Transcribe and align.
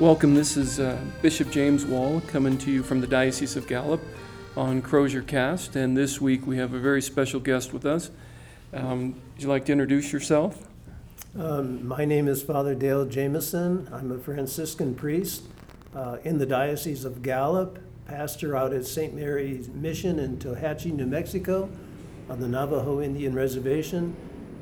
Welcome. 0.00 0.34
This 0.34 0.56
is 0.56 0.80
uh, 0.80 0.98
Bishop 1.22 1.52
James 1.52 1.86
Wall 1.86 2.20
coming 2.22 2.58
to 2.58 2.72
you 2.72 2.82
from 2.82 3.00
the 3.00 3.06
Diocese 3.06 3.54
of 3.54 3.68
Gallup 3.68 4.00
on 4.56 4.82
Crozier 4.82 5.22
Cast. 5.22 5.76
And 5.76 5.96
this 5.96 6.20
week 6.20 6.48
we 6.48 6.56
have 6.56 6.74
a 6.74 6.80
very 6.80 7.00
special 7.00 7.38
guest 7.38 7.72
with 7.72 7.86
us. 7.86 8.10
Um, 8.72 9.12
would 9.12 9.42
you 9.42 9.48
like 9.48 9.66
to 9.66 9.72
introduce 9.72 10.12
yourself? 10.12 10.66
Um, 11.38 11.86
my 11.86 12.04
name 12.04 12.26
is 12.26 12.42
Father 12.42 12.74
Dale 12.74 13.06
Jameson. 13.06 13.88
I'm 13.92 14.10
a 14.10 14.18
Franciscan 14.18 14.96
priest 14.96 15.44
uh, 15.94 16.16
in 16.24 16.38
the 16.38 16.46
Diocese 16.46 17.04
of 17.04 17.22
Gallup, 17.22 17.78
pastor 18.08 18.56
out 18.56 18.72
at 18.72 18.86
St. 18.86 19.14
Mary's 19.14 19.68
Mission 19.68 20.18
in 20.18 20.38
Tohatchi, 20.38 20.92
New 20.92 21.06
Mexico, 21.06 21.70
on 22.28 22.40
the 22.40 22.48
Navajo 22.48 23.00
Indian 23.00 23.32
Reservation 23.32 24.16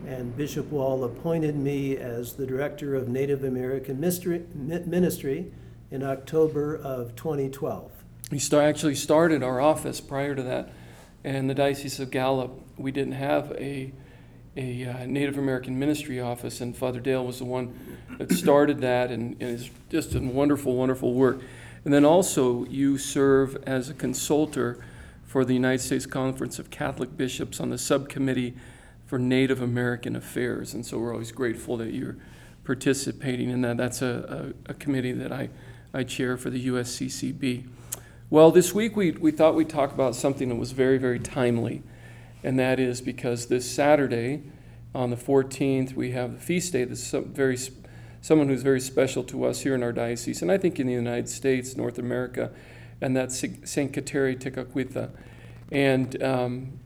and 0.06 0.36
Bishop 0.36 0.70
Wall 0.70 1.04
appointed 1.04 1.56
me 1.56 1.96
as 1.96 2.34
the 2.34 2.46
Director 2.46 2.94
of 2.94 3.08
Native 3.08 3.44
American 3.44 4.00
Ministry 4.00 5.52
in 5.90 6.02
October 6.02 6.76
of 6.76 7.14
2012. 7.16 7.90
We 8.30 8.38
start, 8.38 8.64
actually 8.64 8.94
started 8.94 9.42
our 9.42 9.60
office 9.60 10.00
prior 10.00 10.34
to 10.34 10.42
that, 10.42 10.70
and 11.22 11.48
the 11.48 11.54
Diocese 11.54 12.00
of 12.00 12.10
Gallup, 12.10 12.58
we 12.76 12.90
didn't 12.90 13.12
have 13.12 13.52
a, 13.52 13.92
a 14.56 14.86
uh, 14.86 15.06
Native 15.06 15.38
American 15.38 15.78
ministry 15.78 16.20
office, 16.20 16.60
and 16.60 16.76
Father 16.76 17.00
Dale 17.00 17.24
was 17.24 17.38
the 17.38 17.44
one 17.44 17.78
that 18.18 18.32
started 18.32 18.80
that, 18.80 19.10
and, 19.10 19.36
and 19.40 19.60
it's 19.60 19.70
just 19.90 20.14
a 20.14 20.20
wonderful, 20.20 20.76
wonderful 20.76 21.14
work. 21.14 21.40
And 21.84 21.92
then 21.92 22.04
also, 22.04 22.64
you 22.66 22.96
serve 22.96 23.56
as 23.66 23.90
a 23.90 23.94
consultor 23.94 24.82
for 25.24 25.44
the 25.44 25.54
United 25.54 25.80
States 25.80 26.06
Conference 26.06 26.58
of 26.58 26.70
Catholic 26.70 27.16
Bishops 27.16 27.60
on 27.60 27.70
the 27.70 27.78
subcommittee 27.78 28.54
for 29.12 29.18
Native 29.18 29.60
American 29.60 30.16
Affairs. 30.16 30.72
And 30.72 30.86
so 30.86 30.96
we're 30.96 31.12
always 31.12 31.32
grateful 31.32 31.76
that 31.76 31.92
you're 31.92 32.16
participating 32.64 33.50
in 33.50 33.60
that. 33.60 33.76
That's 33.76 34.00
a, 34.00 34.54
a, 34.66 34.70
a 34.70 34.74
committee 34.74 35.12
that 35.12 35.30
I, 35.30 35.50
I 35.92 36.02
chair 36.02 36.38
for 36.38 36.48
the 36.48 36.68
USCCB. 36.68 37.68
Well, 38.30 38.50
this 38.50 38.72
week 38.72 38.96
we, 38.96 39.10
we 39.10 39.30
thought 39.30 39.54
we'd 39.54 39.68
talk 39.68 39.92
about 39.92 40.14
something 40.14 40.48
that 40.48 40.54
was 40.54 40.72
very, 40.72 40.96
very 40.96 41.18
timely, 41.18 41.82
and 42.42 42.58
that 42.58 42.80
is 42.80 43.02
because 43.02 43.48
this 43.48 43.70
Saturday, 43.70 44.44
on 44.94 45.10
the 45.10 45.16
14th, 45.16 45.92
we 45.92 46.12
have 46.12 46.32
the 46.32 46.40
feast 46.40 46.72
day. 46.72 46.84
This 46.84 47.12
is 47.12 47.22
very, 47.26 47.58
someone 48.22 48.48
who's 48.48 48.62
very 48.62 48.80
special 48.80 49.22
to 49.24 49.44
us 49.44 49.60
here 49.60 49.74
in 49.74 49.82
our 49.82 49.92
diocese, 49.92 50.40
and 50.40 50.50
I 50.50 50.56
think 50.56 50.80
in 50.80 50.86
the 50.86 50.94
United 50.94 51.28
States, 51.28 51.76
North 51.76 51.98
America, 51.98 52.50
and 53.02 53.14
that's 53.14 53.38
St. 53.38 53.92
Kateri 53.92 54.40
Tekakwitha. 54.40 55.10
And 55.70 56.22
um, 56.22 56.78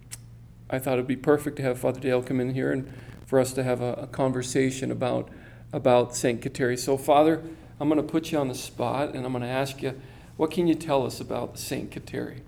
I 0.69 0.78
thought 0.78 0.95
it'd 0.95 1.06
be 1.06 1.17
perfect 1.17 1.56
to 1.56 1.62
have 1.62 1.78
Father 1.78 2.00
Dale 2.00 2.22
come 2.22 2.41
in 2.41 2.55
here 2.55 2.72
and 2.72 2.92
for 3.27 3.39
us 3.39 3.53
to 3.55 3.62
have 3.62 3.81
a, 3.81 3.92
a 3.95 4.06
conversation 4.06 4.91
about 4.91 5.28
about 5.73 6.14
Saint 6.14 6.41
Kateri. 6.41 6.78
So, 6.78 6.97
Father, 6.97 7.42
I'm 7.81 7.89
going 7.89 8.00
to 8.00 8.06
put 8.06 8.33
you 8.33 8.39
on 8.39 8.48
the 8.48 8.55
spot, 8.55 9.14
and 9.14 9.27
I'm 9.27 9.33
going 9.33 9.42
to 9.42 9.48
ask 9.48 9.83
you, 9.83 10.00
what 10.36 10.50
can 10.50 10.67
you 10.67 10.75
tell 10.75 11.05
us 11.05 11.20
about 11.20 11.58
Saint 11.58 11.91
Kateri? 11.91 12.41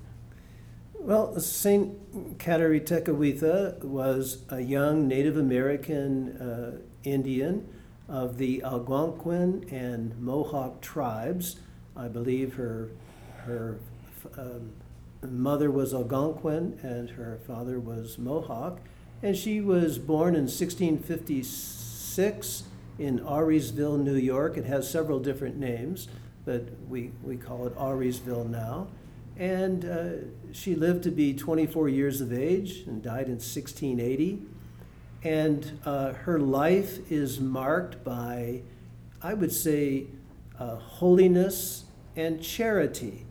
Well, 0.95 1.39
Saint 1.41 2.39
Kateri 2.39 2.81
Tekakwitha 2.81 3.83
was 3.83 4.43
a 4.51 4.61
young 4.61 5.09
Native 5.09 5.37
American 5.37 6.37
uh, 6.37 6.79
Indian 7.03 7.69
of 8.09 8.39
the 8.39 8.63
Algonquin 8.63 9.67
and 9.71 10.19
Mohawk 10.19 10.81
tribes. 10.81 11.57
I 11.97 12.09
believe 12.09 12.55
her 12.55 12.91
her 13.45 13.79
um, 14.37 14.73
mother 15.23 15.71
was 15.71 15.95
Algonquin 15.95 16.79
and 16.83 17.11
her 17.11 17.39
father 17.47 17.79
was 17.81 18.19
Mohawk. 18.19 18.81
And 19.23 19.37
she 19.37 19.61
was 19.61 19.99
born 19.99 20.35
in 20.35 20.43
1656 20.43 22.65
in 22.99 23.21
Auriesville, 23.21 24.03
New 24.03 24.17
York. 24.17 24.57
It 24.57 24.65
has 24.65 24.91
several 24.91 25.19
different 25.19 25.57
names, 25.57 26.09
but 26.45 26.69
we, 26.89 27.11
we 27.23 27.37
call 27.37 27.67
it 27.67 27.77
Auriesville 27.77 28.49
now. 28.49 28.89
And 29.37 29.85
uh, 29.85 30.09
she 30.53 30.75
lived 30.75 31.05
to 31.05 31.11
be 31.11 31.35
24 31.35 31.89
years 31.89 32.21
of 32.21 32.33
age 32.33 32.85
and 32.87 33.03
died 33.03 33.27
in 33.27 33.39
1680. 33.39 34.43
And 35.25 35.81
uh, 35.85 36.13
her 36.13 36.39
life 36.39 37.11
is 37.11 37.41
marked 37.41 38.05
by, 38.05 38.63
I 39.21 39.35
would 39.35 39.53
say, 39.53 40.07
uh, 40.59 40.77
holiness 40.77 41.85
and 42.17 42.43
charity. 42.43 43.27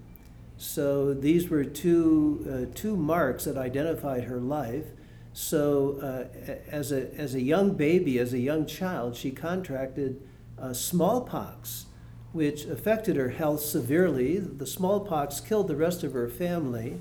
So 0.57 1.13
these 1.13 1.50
were 1.50 1.63
two, 1.63 2.45
uh, 2.72 2.75
two 2.75 2.97
marks 2.97 3.45
that 3.45 3.57
identified 3.57 4.23
her 4.23 4.40
life. 4.40 4.85
So 5.34 6.00
uh, 6.01 6.51
as, 6.72 6.91
a, 6.91 7.13
as 7.16 7.35
a 7.35 7.41
young 7.41 7.73
baby, 7.73 8.18
as 8.18 8.34
a 8.34 8.40
young 8.40 8.66
child, 8.66 9.16
she 9.16 9.29
contracted 9.29 10.19
uh, 10.59 10.73
smallpox, 10.73 11.85
which 12.31 12.66
affected 12.66 13.16
her 13.17 13.29
health 13.29 13.62
severely. 13.62 14.40
The 14.40 14.66
smallpox 14.66 15.40
killed 15.40 15.67
the 15.67 15.75
rest 15.75 16.03
of 16.03 16.13
her 16.13 16.28
family, 16.28 17.00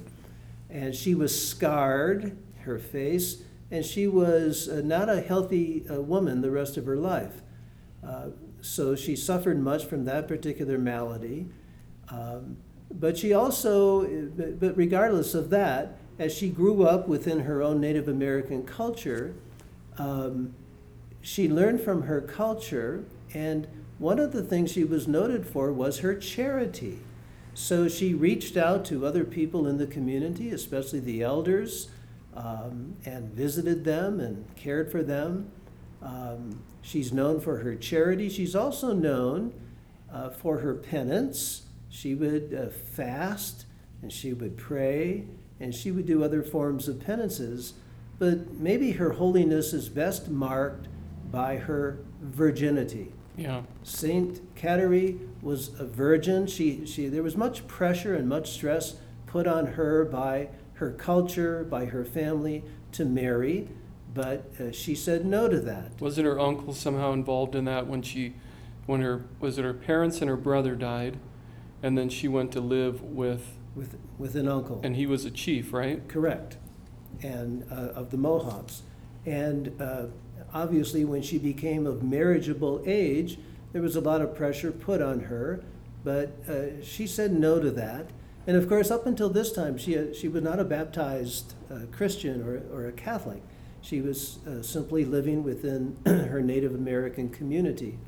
and 0.69 0.95
she 0.95 1.15
was 1.15 1.49
scarred, 1.49 2.37
her 2.61 2.78
face, 2.78 3.43
and 3.71 3.84
she 3.84 4.06
was 4.06 4.69
uh, 4.69 4.83
not 4.84 5.09
a 5.09 5.22
healthy 5.22 5.87
uh, 5.89 6.03
woman 6.03 6.43
the 6.43 6.50
rest 6.50 6.77
of 6.77 6.84
her 6.84 6.97
life. 6.97 7.41
Uh, 8.06 8.27
so 8.61 8.95
she 8.95 9.16
suffered 9.16 9.59
much 9.59 9.87
from 9.87 10.05
that 10.05 10.28
particular 10.28 10.77
malady. 10.77 11.49
Um, 12.09 12.59
but 12.91 13.19
she 13.19 13.32
also, 13.32 14.06
but 14.58 14.76
regardless 14.76 15.34
of 15.34 15.50
that, 15.50 15.98
as 16.19 16.32
she 16.34 16.48
grew 16.48 16.84
up 16.84 17.08
within 17.08 17.41
her 17.41 17.62
own 17.62 17.80
Native 17.80 18.08
American 18.08 18.64
culture, 18.64 19.34
um, 19.98 20.54
she 21.20 21.48
learned 21.48 21.80
from 21.80 22.02
her 22.02 22.20
culture, 22.20 23.04
and 23.34 23.66
one 23.98 24.19
of 24.19 24.32
the 24.32 24.42
things 24.42 24.72
she 24.72 24.84
was 24.84 25.08
noted 25.08 25.47
for 25.47 25.72
was 25.72 25.98
her 25.98 26.14
charity. 26.14 27.00
So 27.54 27.88
she 27.88 28.14
reached 28.14 28.56
out 28.56 28.84
to 28.86 29.06
other 29.06 29.24
people 29.24 29.66
in 29.66 29.78
the 29.78 29.86
community, 29.86 30.50
especially 30.50 31.00
the 31.00 31.22
elders, 31.22 31.88
um, 32.34 32.97
and 33.04 33.32
visited 33.32 33.84
them 33.84 34.20
and 34.20 34.44
cared 34.56 34.92
for 34.92 35.03
them. 35.03 35.50
Um, 36.03 36.60
she's 36.82 37.12
known 37.12 37.41
for 37.41 37.58
her 37.58 37.74
charity. 37.74 38.28
She's 38.28 38.54
also 38.54 38.92
known 38.92 39.54
uh, 40.12 40.30
for 40.30 40.58
her 40.58 40.74
penance 40.74 41.66
she 41.97 42.15
would 42.15 42.55
uh, 42.55 42.69
fast 42.69 43.65
and 44.03 44.12
she 44.12 44.34
would 44.34 44.57
pray 44.59 45.25
and 45.59 45.75
she 45.75 45.91
would 45.91 46.05
do 46.05 46.23
other 46.23 46.43
forms 46.43 46.89
of 46.89 47.01
penances, 47.01 47.73
but 48.19 48.53
maybe 48.53 48.93
her 48.93 49.12
holiness 49.12 49.73
is 49.73 49.89
best 49.89 50.29
marked 50.29 50.89
by 51.31 51.57
her 51.57 51.99
virginity. 52.21 53.12
Yeah. 53.39 53.62
Saint 53.83 54.55
Kateri 54.55 55.19
was 55.41 55.81
a 55.81 55.87
virgin. 55.87 56.47
She, 56.47 56.84
she, 56.84 57.09
there 57.09 57.23
was 57.23 57.37
much 57.37 57.67
pressure 57.67 58.15
and 58.15 58.28
much 58.28 58.51
stress 58.51 58.97
put 59.27 59.47
on 59.47 59.67
her 59.67 60.05
by 60.05 60.49
her 60.75 60.93
culture, 60.93 61.65
by 61.65 61.87
her 61.87 62.05
family 62.05 62.63
to 62.93 63.07
marry, 63.07 63.69
but 64.13 64.51
uh, 64.61 64.71
she 64.71 64.95
said 64.95 65.25
no 65.25 65.49
to 65.49 65.61
that. 65.61 65.99
Wasn't 65.99 66.27
her 66.27 66.39
uncle 66.39 66.75
somehow 66.75 67.13
involved 67.13 67.55
in 67.55 67.65
that 67.65 67.87
when 67.87 68.03
she, 68.03 68.34
when 68.84 69.01
her, 69.01 69.25
was 69.41 69.57
it 69.57 69.65
her 69.65 69.75
parents 69.75 70.21
and 70.21 70.28
her 70.28 70.37
brother 70.37 70.75
died? 70.75 71.19
And 71.86 71.97
then 71.97 72.08
she 72.08 72.26
went 72.26 72.50
to 72.50 72.60
live 72.60 73.00
with 73.00 73.52
with 73.76 73.97
with 74.19 74.34
an 74.34 74.48
uncle. 74.48 74.80
And 74.82 74.97
he 74.97 75.06
was 75.06 75.24
a 75.24 75.30
chief, 75.30 75.72
right? 75.72 76.06
Correct, 76.08 76.56
and 77.22 77.64
uh, 77.70 77.92
of 77.94 78.10
the 78.10 78.16
Mohawks, 78.16 78.82
and 79.24 79.80
uh, 79.80 80.06
obviously 80.52 81.04
when 81.04 81.22
she 81.22 81.38
became 81.38 81.86
of 81.86 82.02
marriageable 82.02 82.82
age, 82.86 83.38
there 83.72 83.82
was 83.82 83.94
a 83.94 84.00
lot 84.00 84.20
of 84.20 84.34
pressure 84.34 84.72
put 84.72 85.00
on 85.00 85.20
her, 85.20 85.62
but 86.02 86.30
uh, 86.48 86.82
she 86.82 87.06
said 87.06 87.32
no 87.32 87.60
to 87.60 87.70
that. 87.70 88.10
And 88.48 88.56
of 88.56 88.68
course, 88.68 88.91
up 88.91 89.06
until 89.06 89.28
this 89.28 89.53
time, 89.53 89.78
she 89.78 89.97
uh, 89.97 90.12
she 90.12 90.26
was 90.26 90.42
not 90.42 90.58
a 90.58 90.64
baptized 90.64 91.54
uh, 91.71 91.86
Christian 91.92 92.42
or 92.42 92.62
or 92.72 92.89
a 92.89 92.92
Catholic. 92.92 93.42
She 93.80 94.00
was 94.00 94.39
uh, 94.44 94.60
simply 94.60 95.04
living 95.04 95.44
within 95.44 95.98
her 96.04 96.41
Native 96.41 96.74
American 96.74 97.28
community. 97.28 97.98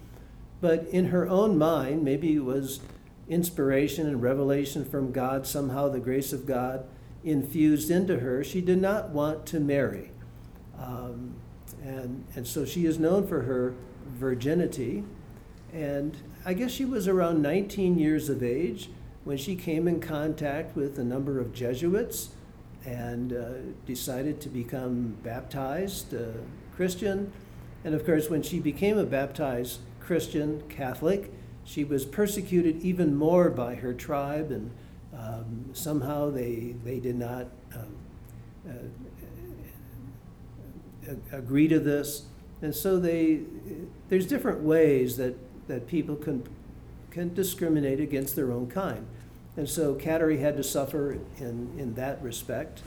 But 0.60 0.88
in 0.88 1.10
her 1.10 1.28
own 1.28 1.56
mind, 1.56 2.02
maybe 2.02 2.34
it 2.34 2.44
was 2.44 2.80
inspiration 3.28 4.06
and 4.06 4.22
revelation 4.22 4.84
from 4.84 5.12
God, 5.12 5.46
somehow 5.46 5.88
the 5.88 6.00
grace 6.00 6.32
of 6.32 6.46
God 6.46 6.84
infused 7.24 7.90
into 7.90 8.20
her, 8.20 8.42
she 8.42 8.60
did 8.60 8.80
not 8.80 9.10
want 9.10 9.46
to 9.46 9.60
marry. 9.60 10.10
Um, 10.78 11.34
and, 11.82 12.24
and 12.34 12.46
so 12.46 12.64
she 12.64 12.86
is 12.86 12.98
known 12.98 13.26
for 13.26 13.42
her 13.42 13.74
virginity. 14.06 15.04
And 15.72 16.16
I 16.44 16.54
guess 16.54 16.70
she 16.70 16.84
was 16.84 17.08
around 17.08 17.42
19 17.42 17.98
years 17.98 18.28
of 18.28 18.42
age 18.42 18.88
when 19.24 19.36
she 19.36 19.56
came 19.56 19.86
in 19.86 20.00
contact 20.00 20.74
with 20.76 20.98
a 20.98 21.04
number 21.04 21.38
of 21.38 21.52
Jesuits 21.52 22.30
and 22.84 23.32
uh, 23.32 23.48
decided 23.84 24.40
to 24.40 24.48
become 24.48 25.16
baptized 25.22 26.14
uh, 26.14 26.38
Christian. 26.76 27.32
And 27.84 27.94
of 27.94 28.06
course, 28.06 28.30
when 28.30 28.42
she 28.42 28.60
became 28.60 28.96
a 28.96 29.04
baptized 29.04 29.80
Christian 30.00 30.62
Catholic, 30.68 31.32
she 31.68 31.84
was 31.84 32.04
persecuted 32.06 32.82
even 32.82 33.14
more 33.14 33.50
by 33.50 33.74
her 33.74 33.92
tribe, 33.92 34.50
and 34.50 34.70
um, 35.12 35.66
somehow 35.74 36.30
they, 36.30 36.74
they 36.82 36.98
did 36.98 37.16
not 37.16 37.48
um, 37.74 37.94
uh, 38.66 38.72
agree 41.30 41.68
to 41.68 41.78
this. 41.78 42.22
And 42.62 42.74
so 42.74 42.98
they, 42.98 43.40
there's 44.08 44.26
different 44.26 44.62
ways 44.62 45.18
that, 45.18 45.36
that 45.68 45.86
people 45.86 46.16
can, 46.16 46.48
can 47.10 47.34
discriminate 47.34 48.00
against 48.00 48.34
their 48.34 48.50
own 48.50 48.68
kind. 48.68 49.06
And 49.58 49.68
so 49.68 49.94
Kateri 49.94 50.40
had 50.40 50.56
to 50.56 50.62
suffer 50.62 51.18
in, 51.36 51.70
in 51.76 51.92
that 51.96 52.22
respect. 52.22 52.80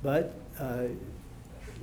But 0.00 0.36
uh, 0.60 0.84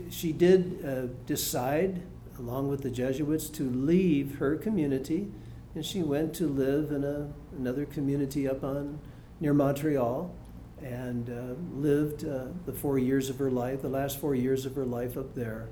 she 0.10 0.32
did 0.32 0.86
uh, 0.86 1.08
decide, 1.26 2.02
along 2.38 2.70
with 2.70 2.82
the 2.82 2.90
Jesuits, 2.90 3.50
to 3.50 3.70
leave 3.70 4.38
her 4.38 4.56
community, 4.56 5.30
and 5.76 5.86
she 5.86 6.02
went 6.04 6.34
to 6.36 6.48
live 6.48 6.92
in 6.92 7.04
a, 7.04 7.30
another 7.58 7.86
community 7.86 8.48
up 8.48 8.64
on 8.64 9.00
near 9.40 9.54
Montreal, 9.54 10.34
and 10.82 11.30
uh, 11.30 11.78
lived 11.78 12.26
uh, 12.26 12.46
the 12.66 12.74
four 12.74 12.98
years 12.98 13.30
of 13.30 13.38
her 13.38 13.52
life, 13.52 13.82
the 13.82 13.90
last 13.90 14.20
four 14.20 14.36
years 14.36 14.66
of 14.66 14.76
her 14.76 14.86
life 14.86 15.18
up 15.18 15.36
there, 15.36 15.68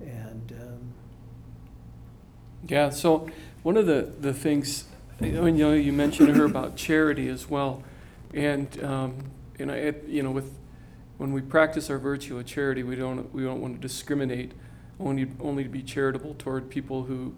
and. 0.00 0.52
Um, 0.52 0.94
yeah. 2.68 2.90
So 2.90 3.28
one 3.62 3.76
of 3.76 3.86
the 3.86 4.12
the 4.20 4.32
things, 4.32 4.84
you 5.20 5.32
know, 5.32 5.46
you, 5.46 5.52
know, 5.52 5.72
you 5.72 5.92
mentioned 5.92 6.34
her 6.36 6.44
about 6.44 6.76
charity 6.76 7.28
as 7.28 7.48
well, 7.48 7.82
and 8.32 8.82
um, 8.82 9.30
you 9.58 9.66
know, 9.66 9.74
it, 9.74 10.04
you 10.08 10.22
know, 10.22 10.30
with 10.30 10.52
when 11.18 11.32
we 11.32 11.40
practice 11.40 11.90
our 11.90 11.98
virtue 11.98 12.38
of 12.38 12.46
charity, 12.46 12.82
we 12.82 12.96
don't 12.96 13.32
we 13.34 13.42
don't 13.42 13.60
want 13.60 13.74
to 13.74 13.80
discriminate, 13.80 14.52
only 14.98 15.30
only 15.40 15.62
to 15.62 15.68
be 15.68 15.82
charitable 15.82 16.34
toward 16.34 16.70
people 16.70 17.04
who, 17.04 17.34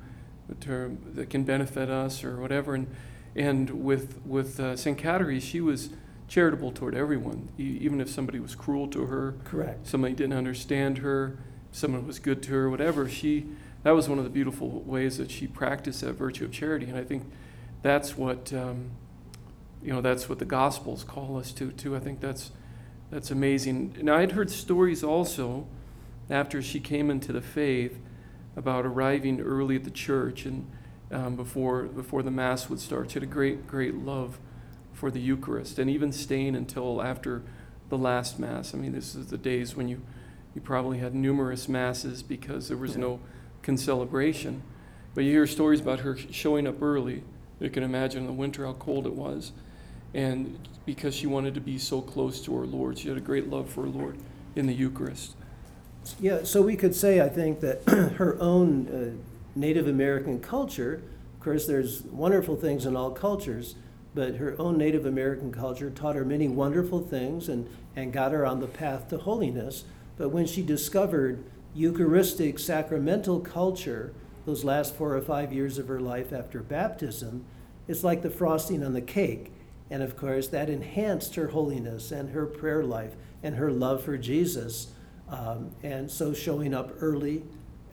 to, 0.61 0.97
that 1.15 1.31
can 1.31 1.45
benefit 1.45 1.91
us 1.91 2.25
or 2.25 2.41
whatever. 2.41 2.75
And 2.75 2.87
and 3.35 3.85
with 3.85 4.21
with 4.25 4.59
uh, 4.59 4.77
Saint 4.77 4.99
Catherine, 4.99 5.41
she 5.41 5.61
was 5.61 5.91
charitable 6.27 6.73
toward 6.73 6.95
everyone, 6.95 7.51
e- 7.59 7.79
even 7.81 8.01
if 8.01 8.09
somebody 8.09 8.41
was 8.41 8.55
cruel 8.55 8.89
to 8.89 9.07
her, 9.07 9.35
correct. 9.45 9.87
somebody 9.87 10.15
didn't 10.15 10.33
understand 10.33 10.99
her, 10.99 11.39
someone 11.71 12.07
was 12.07 12.19
good 12.19 12.43
to 12.45 12.53
her, 12.53 12.71
whatever. 12.71 13.09
She 13.09 13.47
that 13.83 13.91
was 13.91 14.09
one 14.09 14.19
of 14.19 14.25
the 14.25 14.31
beautiful 14.31 14.81
ways 14.81 15.19
that 15.19 15.31
she 15.31 15.47
practiced 15.47 16.01
that 16.01 16.15
virtue 16.15 16.47
of 16.47 16.53
charity, 16.53 16.87
and 16.87 16.97
I 16.97 17.05
think 17.05 17.31
that's 17.83 18.17
what 18.17 18.53
um, 18.53 18.91
you 19.83 19.93
know 19.93 20.01
that's 20.01 20.29
what 20.29 20.39
the 20.39 20.45
Gospels 20.47 21.05
call 21.05 21.39
us 21.39 21.53
to 21.53 21.71
too. 21.73 21.95
I 21.95 22.01
think 22.01 22.21
that's 22.21 22.51
that's 23.11 23.31
amazing. 23.31 23.97
Now, 24.03 24.17
I'd 24.17 24.33
heard 24.33 24.51
stories 24.51 25.05
also 25.05 25.67
after 26.29 26.61
she 26.61 26.81
came 26.81 27.11
into 27.11 27.33
the 27.33 27.41
faith 27.41 28.01
about 28.57 28.87
arriving 28.87 29.41
early 29.41 29.77
at 29.77 29.85
the 29.85 29.91
church 29.91 30.47
and 30.47 30.67
um, 31.13 31.37
before, 31.37 31.85
before 31.85 32.23
the 32.23 32.31
Mass 32.31 32.69
would 32.69 32.81
start. 32.81 33.11
She 33.11 33.15
had 33.15 33.23
a 33.23 33.27
great, 33.27 33.67
great 33.67 33.95
love 33.95 34.39
for 34.93 35.11
the 35.11 35.21
Eucharist 35.21 35.79
and 35.79 35.89
even 35.91 36.11
staying 36.11 36.57
until 36.57 37.03
after 37.03 37.43
the 37.89 37.99
last 37.99 38.39
Mass. 38.39 38.75
I 38.75 38.79
mean, 38.79 38.93
this 38.93 39.15
is 39.15 39.29
the 39.29 39.39
days 39.39 39.77
when 39.77 39.89
you, 39.89 40.01
you 40.55 40.61
probably 40.61 40.99
had 40.99 41.15
numerous 41.15 41.69
Masses 41.69 42.23
because 42.23 42.69
there 42.69 42.77
was 42.77 42.97
no 42.97 43.21
concelebration. 43.63 44.63
But 45.15 45.25
you 45.25 45.31
hear 45.31 45.47
stories 45.47 45.81
about 45.81 46.01
her 46.01 46.17
showing 46.17 46.67
up 46.67 46.83
early. 46.83 47.23
You 47.61 47.71
can 47.71 47.83
imagine 47.83 48.23
in 48.23 48.27
the 48.27 48.33
winter 48.33 48.67
how 48.67 48.73
cold 48.73 49.07
it 49.07 49.15
was 49.15 49.53
and 50.15 50.59
because 50.87 51.15
she 51.15 51.27
wanted 51.27 51.55
to 51.55 51.61
be 51.61 51.79
so 51.79 52.01
close 52.01 52.41
to 52.41 52.57
her 52.57 52.67
Lord. 52.67 52.99
She 52.99 53.09
had 53.09 53.19
a 53.19 53.21
great 53.21 53.49
love 53.51 53.69
for 53.69 53.83
her 53.83 53.89
Lord 53.89 54.17
in 54.55 54.67
the 54.67 54.73
Eucharist. 54.73 55.35
Yeah, 56.21 56.45
so 56.45 56.63
we 56.63 56.77
could 56.77 56.95
say, 56.95 57.21
I 57.21 57.29
think, 57.29 57.61
that 57.61 57.83
her 58.17 58.37
own 58.41 58.89
uh, 58.89 59.59
Native 59.59 59.89
American 59.89 60.41
culture, 60.41 61.03
of 61.35 61.41
course, 61.41 61.67
there's 61.67 62.03
wonderful 62.03 62.57
things 62.57 62.87
in 62.87 62.97
all 62.97 63.11
cultures, 63.11 63.75
but 64.15 64.37
her 64.37 64.55
own 64.59 64.79
Native 64.79 65.07
American 65.07 65.53
culture 65.53 65.91
taught 65.91 66.17
her 66.17 66.25
many 66.25 66.49
wonderful 66.49 67.01
things 67.01 67.49
and, 67.49 67.69
and 67.95 68.13
got 68.13 68.33
her 68.33 68.47
on 68.47 68.61
the 68.61 68.67
path 68.67 69.09
to 69.09 69.19
holiness. 69.19 69.85
But 70.17 70.31
when 70.31 70.47
she 70.47 70.63
discovered 70.63 71.45
Eucharistic 71.75 72.59
sacramental 72.59 73.41
culture, 73.41 74.13
those 74.47 74.65
last 74.65 74.95
four 74.95 75.15
or 75.15 75.21
five 75.21 75.53
years 75.53 75.77
of 75.77 75.89
her 75.89 76.01
life 76.01 76.33
after 76.33 76.61
baptism, 76.61 77.45
it's 77.89 78.03
like 78.03 78.23
the 78.23 78.31
frosting 78.31 78.83
on 78.83 78.95
the 78.95 79.01
cake 79.01 79.53
and 79.91 80.03
of 80.03 80.17
course, 80.17 80.49
that 80.49 80.69
enhanced 80.69 81.37
her 81.37 81.49
holiness 81.49 82.11
and 82.11 82.31
her 82.31 82.47
prayer 82.47 82.83
life 82.83 83.15
and 83.43 83.57
her 83.57 83.71
love 83.71 84.03
for 84.03 84.17
Jesus. 84.19 84.89
Um, 85.29 85.73
and 85.83 86.11
so 86.11 86.33
showing 86.33 86.73
up 86.73 86.93
early 87.01 87.43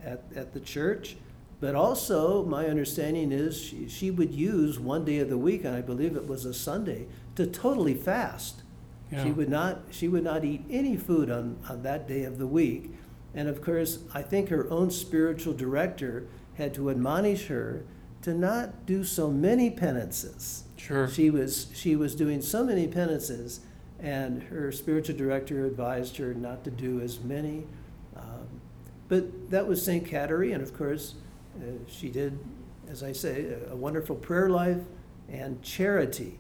at, 0.04 0.24
at 0.36 0.54
the 0.54 0.60
church. 0.60 1.16
But 1.60 1.76
also, 1.76 2.44
my 2.44 2.68
understanding 2.68 3.32
is 3.32 3.60
she, 3.60 3.88
she 3.88 4.12
would 4.12 4.34
use 4.34 4.78
one 4.78 5.06
day 5.06 5.20
of 5.20 5.30
the 5.30 5.38
week, 5.38 5.64
and 5.64 5.74
I 5.76 5.82
believe 5.82 6.16
it 6.16 6.28
was 6.28 6.46
a 6.46 6.54
Sunday, 6.54 7.08
to 7.36 7.48
totally 7.48 7.94
fast. 7.94 8.64
Yeah. 9.12 9.24
She 9.24 9.32
would 9.32 9.50
not 9.50 9.82
she 9.92 10.08
would 10.08 10.24
not 10.24 10.44
eat 10.44 10.66
any 10.70 10.98
food 10.98 11.30
on, 11.30 11.58
on 11.70 11.84
that 11.84 12.08
day 12.08 12.24
of 12.24 12.38
the 12.38 12.48
week. 12.48 12.92
And 13.34 13.48
of 13.48 13.62
course, 13.62 14.00
I 14.14 14.22
think 14.22 14.50
her 14.50 14.70
own 14.70 14.92
spiritual 14.92 15.54
director 15.54 16.28
had 16.56 16.74
to 16.76 16.90
admonish 16.90 17.48
her 17.48 17.86
to 18.24 18.34
not 18.34 18.86
do 18.86 19.04
so 19.04 19.30
many 19.30 19.70
penances. 19.70 20.64
Sure. 20.78 21.08
She 21.08 21.30
was 21.30 21.68
she 21.74 21.96
was 21.96 22.16
doing 22.16 22.42
so 22.42 22.64
many 22.64 22.88
penances, 22.88 23.62
and 24.04 24.44
her 24.44 24.72
spiritual 24.72 25.16
director 25.16 25.66
advised 25.66 26.18
her 26.18 26.34
not 26.34 26.64
to 26.66 26.70
do 26.70 27.00
as 27.00 27.22
many. 27.22 27.66
Um, 28.16 28.62
but 29.08 29.50
that 29.50 29.66
was 29.66 29.84
Saint 29.84 30.06
Catherine, 30.06 30.54
and 30.54 30.62
of 30.62 30.78
course, 30.78 31.16
uh, 31.58 31.72
she 31.88 32.10
did, 32.10 32.38
as 32.90 33.02
I 33.02 33.14
say, 33.14 33.46
a, 33.46 33.72
a 33.72 33.76
wonderful 33.76 34.16
prayer 34.18 34.50
life 34.50 34.82
and 35.30 35.62
charity. 35.64 36.38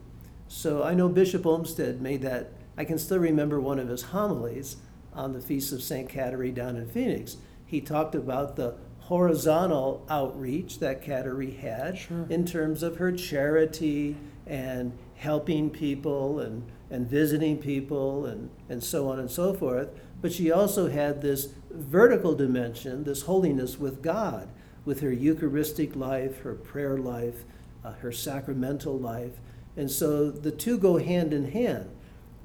So 0.47 0.83
I 0.83 0.93
know 0.93 1.07
Bishop 1.07 1.45
Olmsted 1.45 2.01
made 2.01 2.21
that. 2.21 2.51
I 2.77 2.83
can 2.83 2.97
still 2.97 3.19
remember 3.19 3.61
one 3.61 3.79
of 3.79 3.87
his 3.87 4.01
homilies 4.03 4.77
on 5.13 5.33
the 5.33 5.41
feast 5.41 5.71
of 5.71 5.81
Saint 5.81 6.09
Catherine 6.09 6.53
down 6.53 6.75
in 6.75 6.87
Phoenix. 6.87 7.37
He 7.65 7.79
talked 7.79 8.13
about 8.13 8.55
the 8.55 8.75
horizontal 8.99 10.05
outreach 10.09 10.79
that 10.79 11.01
Kateri 11.01 11.57
had 11.59 11.97
Sure. 11.97 12.25
in 12.29 12.45
terms 12.45 12.83
of 12.83 12.97
her 12.97 13.11
charity 13.11 14.15
and 14.47 14.97
helping 15.15 15.69
people 15.69 16.39
and, 16.39 16.63
and 16.93 17.09
visiting 17.09 17.57
people 17.57 18.27
and, 18.27 18.51
and 18.69 18.83
so 18.83 19.09
on 19.09 19.17
and 19.17 19.29
so 19.29 19.51
forth. 19.51 19.89
But 20.21 20.31
she 20.31 20.51
also 20.51 20.89
had 20.89 21.23
this 21.23 21.49
vertical 21.71 22.35
dimension, 22.35 23.03
this 23.03 23.23
holiness 23.23 23.79
with 23.79 24.03
God, 24.03 24.47
with 24.85 25.01
her 25.01 25.11
Eucharistic 25.11 25.95
life, 25.95 26.41
her 26.41 26.53
prayer 26.53 26.97
life, 26.99 27.45
uh, 27.83 27.93
her 27.93 28.11
sacramental 28.11 28.97
life. 28.97 29.31
And 29.75 29.89
so 29.89 30.29
the 30.29 30.51
two 30.51 30.77
go 30.77 30.99
hand 30.99 31.33
in 31.33 31.51
hand. 31.51 31.89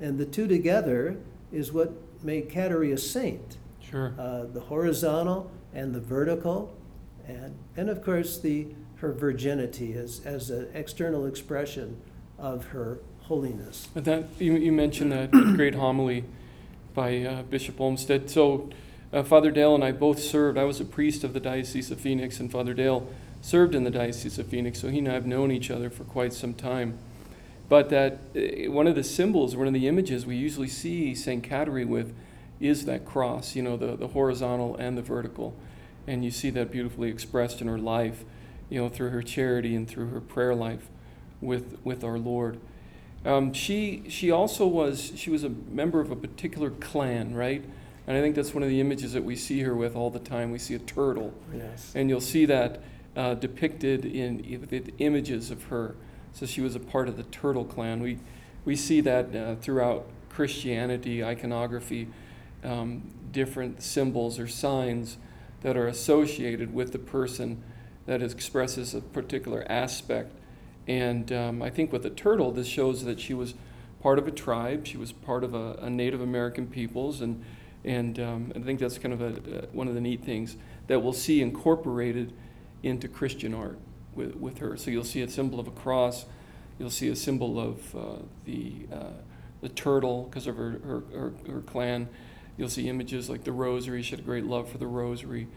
And 0.00 0.16
the 0.16 0.24
two 0.24 0.48
together 0.48 1.18
is 1.52 1.70
what 1.70 1.92
made 2.22 2.48
Kateri 2.48 2.90
a 2.92 2.99
saint 2.99 3.58
Sure. 3.80 4.14
uh, 4.18 4.44
the 4.44 4.61
horizontal 4.61 5.50
and 5.75 5.94
the 5.94 6.00
vertical, 6.00 6.75
and, 7.26 7.54
and 7.76 7.90
of 7.90 8.02
course, 8.02 8.38
the, 8.38 8.68
her 8.96 9.12
virginity 9.12 9.92
as, 9.92 10.20
as 10.25 10.49
an 10.50 10.68
external 10.73 11.26
expression 11.26 12.00
of 12.38 12.66
her 12.66 13.00
holiness. 13.28 13.88
That 13.94 14.25
you, 14.38 14.54
you 14.54 14.73
mentioned 14.73 15.12
that 15.12 15.30
great 15.30 15.75
homily 15.75 16.25
by 16.94 17.23
uh, 17.23 17.42
Bishop 17.42 17.80
Olmsted. 17.80 18.30
So 18.30 18.70
uh, 19.12 19.23
Father 19.23 19.50
Dale 19.50 19.75
and 19.75 19.85
I 19.85 19.92
both 19.92 20.18
served. 20.18 20.58
I 20.58 20.64
was 20.64 20.80
a 20.80 20.85
priest 20.85 21.25
of 21.25 21.35
the 21.35 21.40
Diocese 21.40 21.90
of 21.90 22.00
Phoenix, 22.00 22.40
and 22.40 22.50
Father 22.50 22.73
Dale 22.73 23.06
served 23.42 23.75
in 23.75 23.85
the 23.85 23.90
Diocese 23.90 24.38
of 24.38 24.49
Phoenix. 24.49 24.80
So 24.80 24.88
he 24.88 24.99
and 24.99 25.08
I 25.08 25.12
have 25.12 25.26
known 25.26 25.50
each 25.52 25.70
other 25.70 25.90
for 25.90 26.04
quite 26.04 26.32
some 26.32 26.54
time. 26.54 26.99
But 27.68 27.90
that 27.90 28.18
uh, 28.35 28.73
one 28.73 28.87
of 28.87 28.94
the 28.94 29.04
symbols, 29.04 29.54
one 29.54 29.66
of 29.66 29.75
the 29.75 29.88
images 29.88 30.25
we 30.25 30.37
usually 30.37 30.68
see 30.68 31.14
Saint 31.14 31.44
Catherine 31.44 31.90
with, 31.90 32.14
is 32.61 32.87
that 32.87 33.04
cross. 33.04 33.54
You 33.54 33.62
know, 33.62 33.76
the 33.76 33.94
the 33.94 34.08
horizontal 34.08 34.75
and 34.76 34.97
the 34.97 35.02
vertical, 35.02 35.54
and 36.06 36.25
you 36.25 36.30
see 36.30 36.49
that 36.50 36.70
beautifully 36.70 37.11
expressed 37.11 37.61
in 37.61 37.68
her 37.68 37.78
life. 37.78 38.25
You 38.70 38.82
know, 38.82 38.88
through 38.88 39.11
her 39.11 39.23
charity 39.23 39.75
and 39.75 39.87
through 39.87 40.08
her 40.08 40.20
prayer 40.20 40.54
life 40.54 40.88
with 41.42 41.76
with 41.85 42.02
our 42.02 42.18
Lord. 42.18 42.58
Um, 43.28 43.52
she 43.52 44.04
she 44.08 44.30
also 44.30 44.66
was 44.66 45.12
she 45.14 45.28
was 45.28 45.44
a 45.44 45.50
member 45.50 46.00
of 46.00 46.11
a 46.11 46.16
particular 46.16 46.70
clan, 46.70 47.35
right? 47.35 47.62
And 48.06 48.16
I 48.16 48.23
think 48.23 48.35
that's 48.35 48.54
one 48.54 48.62
of 48.62 48.70
the 48.70 48.80
images 48.80 49.12
that 49.12 49.23
we 49.23 49.37
see 49.37 49.61
her 49.61 49.75
with 49.75 49.94
all 49.94 50.08
the 50.08 50.18
time. 50.18 50.50
We 50.50 50.58
see 50.58 50.75
a 50.75 50.78
turtle, 50.78 51.35
Yes. 51.54 51.92
and 51.94 52.08
you'll 52.08 52.23
see 52.23 52.47
that 52.47 52.80
uh, 53.14 53.35
depicted 53.35 54.06
in, 54.06 54.40
in 54.40 54.66
the 54.70 54.82
images 54.99 55.50
of 55.50 55.64
her. 55.64 55.94
So 56.32 56.47
she 56.47 56.62
was 56.62 56.75
a 56.75 56.80
part 56.80 57.06
of 57.08 57.18
the 57.18 57.25
turtle 57.25 57.66
clan. 57.66 58.00
We 58.00 58.18
we 58.64 58.76
see 58.76 59.02
that 59.02 59.37
uh, 59.37 59.56
throughout 59.56 60.06
Christianity 60.30 61.23
iconography, 61.23 62.08
um, 62.64 63.11
different 63.30 63.82
symbols 63.82 64.38
or 64.38 64.49
signs 64.49 65.18
that 65.61 65.76
are 65.76 65.87
associated 65.87 66.73
with 66.73 66.92
the 66.92 66.99
person 66.99 67.62
that 68.06 68.23
expresses 68.23 68.94
a 68.94 69.02
particular 69.02 69.66
aspect. 69.68 70.32
And 70.88 71.30
um, 71.30 71.62
I 71.62 71.68
think 71.68 71.92
with 71.92 72.02
the 72.02 72.11
turtle, 72.11 72.50
this 72.50 72.66
shows 72.66 73.04
that 73.04 73.21
she 73.21 73.35
was 73.35 73.54
part 74.02 74.18
of 74.18 74.26
a 74.26 74.30
tribe. 74.30 74.87
She 74.87 74.97
was 74.97 75.12
part 75.12 75.45
of 75.45 75.54
a, 75.54 75.75
a 75.75 75.90
Native 75.90 76.21
American 76.21 76.66
peoples, 76.66 77.21
and 77.21 77.45
and 77.85 78.18
um, 78.18 78.52
I 78.57 78.59
think 78.59 78.80
that's 78.80 78.99
kind 78.99 79.14
of 79.14 79.21
a, 79.21 79.68
one 79.73 79.87
of 79.87 79.95
the 79.95 80.00
neat 80.00 80.25
things 80.25 80.57
that 80.88 81.00
we'll 81.00 81.12
see 81.12 81.40
incorporated 81.40 82.33
into 82.83 83.07
Christian 83.07 83.54
art 83.54 83.78
with, 84.14 84.35
with 84.35 84.59
her. 84.59 84.76
So 84.76 84.90
you'll 84.90 85.04
see 85.04 85.23
a 85.23 85.28
symbol 85.28 85.61
of 85.61 85.68
a 85.68 85.71
cross. 85.71 86.25
You'll 86.78 86.90
see 86.90 87.09
a 87.09 87.16
symbol 87.16 87.61
of 87.61 87.95
uh, 87.95 88.23
the 88.45 88.87
uh, 88.92 89.04
the 89.61 89.68
turtle 89.68 90.25
because 90.25 90.47
of 90.47 90.57
her, 90.57 90.80
her, 90.85 91.02
her, 91.12 91.33
her 91.50 91.61
clan. 91.61 92.09
You'll 92.57 92.68
see 92.68 92.88
images 92.88 93.28
like 93.28 93.45
the 93.45 93.52
rosary. 93.52 94.02
She 94.02 94.12
had 94.12 94.21
a 94.21 94.23
great 94.23 94.45
love 94.45 94.68
for 94.71 94.78
the 94.78 94.87
rosary. 94.87 95.49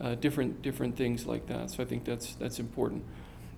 Uh, 0.00 0.14
different 0.14 0.60
different 0.60 0.96
things 0.96 1.24
like 1.24 1.46
that. 1.46 1.70
So 1.70 1.82
I 1.82 1.86
think 1.86 2.04
that's 2.04 2.34
that's 2.34 2.58
important. 2.58 3.04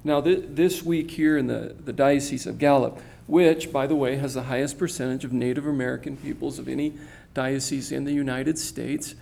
Now, 0.06 0.20
th- 0.20 0.44
this 0.50 0.84
week 0.84 1.10
here 1.10 1.36
in 1.36 1.48
the, 1.48 1.75
the 1.84 1.92
Diocese 1.92 2.46
of 2.46 2.58
Gallup, 2.58 3.00
which, 3.26 3.72
by 3.72 3.88
the 3.88 3.96
way, 3.96 4.14
has 4.14 4.34
the 4.34 4.44
highest 4.44 4.78
percentage 4.78 5.25
of 5.25 5.32
Native 5.32 5.66
American 5.66 6.16
peoples 6.16 6.60
of 6.60 6.68
any 6.68 6.92
diocese 7.34 7.90
in 7.90 8.04
the 8.04 8.12
United 8.12 8.56
States. 8.56 9.16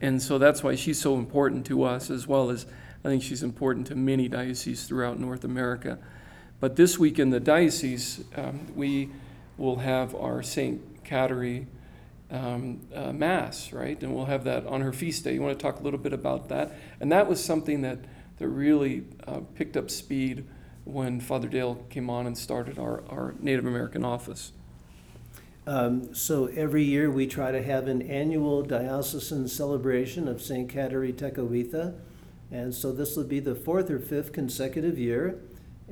And 0.00 0.22
so 0.22 0.38
that's 0.38 0.62
why 0.62 0.76
she's 0.76 1.00
so 1.00 1.16
important 1.16 1.66
to 1.66 1.82
us, 1.82 2.08
as 2.08 2.28
well 2.28 2.50
as 2.50 2.66
I 3.04 3.08
think 3.08 3.24
she's 3.24 3.42
important 3.42 3.88
to 3.88 3.96
many 3.96 4.28
dioceses 4.28 4.86
throughout 4.86 5.18
North 5.18 5.42
America. 5.42 5.98
But 6.60 6.76
this 6.76 7.00
week 7.00 7.18
in 7.18 7.30
the 7.30 7.40
diocese, 7.40 8.22
um, 8.36 8.60
we 8.76 9.10
will 9.56 9.78
have 9.78 10.14
our 10.14 10.44
St. 10.44 11.02
Kateri 11.02 11.66
um, 12.30 12.78
uh, 12.94 13.12
Mass, 13.12 13.72
right? 13.72 14.00
And 14.00 14.14
we'll 14.14 14.26
have 14.26 14.44
that 14.44 14.68
on 14.68 14.82
her 14.82 14.92
feast 14.92 15.24
day. 15.24 15.34
You 15.34 15.42
want 15.42 15.58
to 15.58 15.60
talk 15.60 15.80
a 15.80 15.82
little 15.82 15.98
bit 15.98 16.12
about 16.12 16.48
that? 16.48 16.76
And 17.00 17.10
that 17.10 17.28
was 17.28 17.44
something 17.44 17.82
that, 17.82 17.98
that 18.38 18.48
really 18.48 19.04
uh, 19.26 19.40
picked 19.54 19.76
up 19.76 19.90
speed 19.90 20.44
when 20.84 21.20
Father 21.20 21.48
Dale 21.48 21.84
came 21.90 22.08
on 22.08 22.26
and 22.26 22.36
started 22.36 22.78
our, 22.78 23.02
our 23.08 23.34
Native 23.40 23.66
American 23.66 24.04
office. 24.04 24.52
Um, 25.66 26.14
so 26.14 26.46
every 26.46 26.82
year 26.82 27.10
we 27.10 27.26
try 27.26 27.52
to 27.52 27.62
have 27.62 27.88
an 27.88 28.00
annual 28.00 28.62
diocesan 28.62 29.48
celebration 29.48 30.26
of 30.26 30.40
St. 30.40 30.66
Kateri 30.66 31.12
Tekakwitha. 31.12 31.94
And 32.50 32.74
so 32.74 32.90
this 32.90 33.16
will 33.16 33.24
be 33.24 33.40
the 33.40 33.54
fourth 33.54 33.90
or 33.90 33.98
fifth 33.98 34.32
consecutive 34.32 34.98
year. 34.98 35.38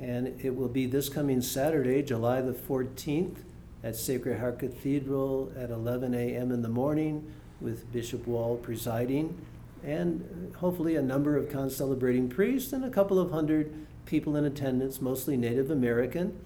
And 0.00 0.40
it 0.42 0.56
will 0.56 0.68
be 0.68 0.86
this 0.86 1.10
coming 1.10 1.42
Saturday, 1.42 2.02
July 2.02 2.40
the 2.40 2.54
14th, 2.54 3.36
at 3.84 3.96
Sacred 3.96 4.40
Heart 4.40 4.60
Cathedral 4.60 5.52
at 5.56 5.70
11 5.70 6.14
a.m. 6.14 6.50
in 6.50 6.62
the 6.62 6.68
morning 6.68 7.30
with 7.60 7.92
Bishop 7.92 8.26
Wall 8.26 8.56
presiding. 8.56 9.36
And 9.86 10.52
hopefully 10.56 10.96
a 10.96 11.02
number 11.02 11.36
of 11.36 11.48
concelebrating 11.48 12.28
priests 12.28 12.72
and 12.72 12.84
a 12.84 12.90
couple 12.90 13.20
of 13.20 13.30
hundred 13.30 13.72
people 14.04 14.34
in 14.36 14.44
attendance, 14.44 15.00
mostly 15.00 15.36
Native 15.36 15.70
American. 15.70 16.36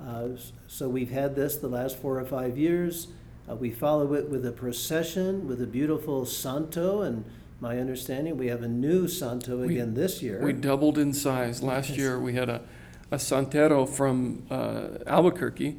Uh, 0.00 0.28
so 0.68 0.88
we've 0.88 1.10
had 1.10 1.34
this 1.34 1.56
the 1.56 1.66
last 1.68 1.98
four 1.98 2.20
or 2.20 2.24
five 2.24 2.56
years. 2.56 3.08
Uh, 3.50 3.56
we 3.56 3.70
follow 3.70 4.14
it 4.14 4.28
with 4.30 4.46
a 4.46 4.52
procession 4.52 5.48
with 5.48 5.60
a 5.60 5.66
beautiful 5.66 6.24
santo, 6.24 7.02
and 7.02 7.24
my 7.60 7.78
understanding 7.80 8.36
we 8.38 8.46
have 8.46 8.62
a 8.62 8.68
new 8.68 9.08
santo 9.08 9.58
We- 9.58 9.74
again 9.74 9.94
this 9.94 10.22
year. 10.22 10.40
We 10.42 10.52
doubled 10.52 10.96
in 10.96 11.12
size. 11.12 11.62
Last 11.64 11.90
Yes. 11.90 11.98
year, 11.98 12.20
we 12.20 12.34
had 12.34 12.48
a, 12.48 12.62
a 13.10 13.16
Santero 13.16 13.88
from 13.88 14.44
uh, 14.50 14.98
Albuquerque. 15.06 15.78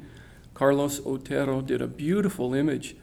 Carlos 0.52 1.00
Otero 1.06 1.62
did 1.62 1.80
a 1.80 1.86
beautiful 1.86 2.52
image 2.54 2.94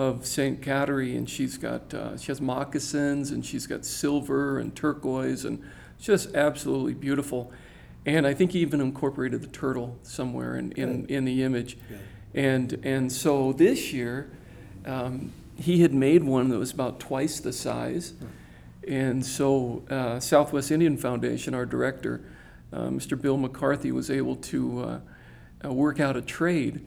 of 0.00 0.24
St. 0.24 0.62
Kateri, 0.62 1.14
and 1.14 1.28
she's 1.28 1.58
got, 1.58 1.92
uh, 1.92 2.16
she 2.16 2.28
has 2.28 2.40
moccasins, 2.40 3.32
and 3.32 3.44
she's 3.44 3.66
got 3.66 3.84
silver 3.84 4.58
and 4.58 4.74
turquoise, 4.74 5.44
and 5.44 5.62
just 6.00 6.34
absolutely 6.34 6.94
beautiful. 6.94 7.52
And 8.06 8.26
I 8.26 8.32
think 8.32 8.52
he 8.52 8.60
even 8.60 8.80
incorporated 8.80 9.42
the 9.42 9.48
turtle 9.48 9.98
somewhere 10.02 10.56
in, 10.56 10.72
in, 10.72 11.04
in 11.06 11.26
the 11.26 11.42
image. 11.42 11.76
And, 12.34 12.80
and 12.82 13.12
so 13.12 13.52
this 13.52 13.92
year, 13.92 14.30
um, 14.86 15.32
he 15.56 15.82
had 15.82 15.92
made 15.92 16.24
one 16.24 16.48
that 16.48 16.58
was 16.58 16.72
about 16.72 16.98
twice 16.98 17.38
the 17.38 17.52
size. 17.52 18.14
And 18.88 19.24
so 19.24 19.82
uh, 19.90 20.18
Southwest 20.18 20.70
Indian 20.70 20.96
Foundation, 20.96 21.52
our 21.54 21.66
director, 21.66 22.22
uh, 22.72 22.84
Mr. 22.88 23.20
Bill 23.20 23.36
McCarthy, 23.36 23.92
was 23.92 24.10
able 24.10 24.36
to 24.36 24.80
uh, 24.80 25.00
uh, 25.62 25.72
work 25.74 26.00
out 26.00 26.16
a 26.16 26.22
trade. 26.22 26.86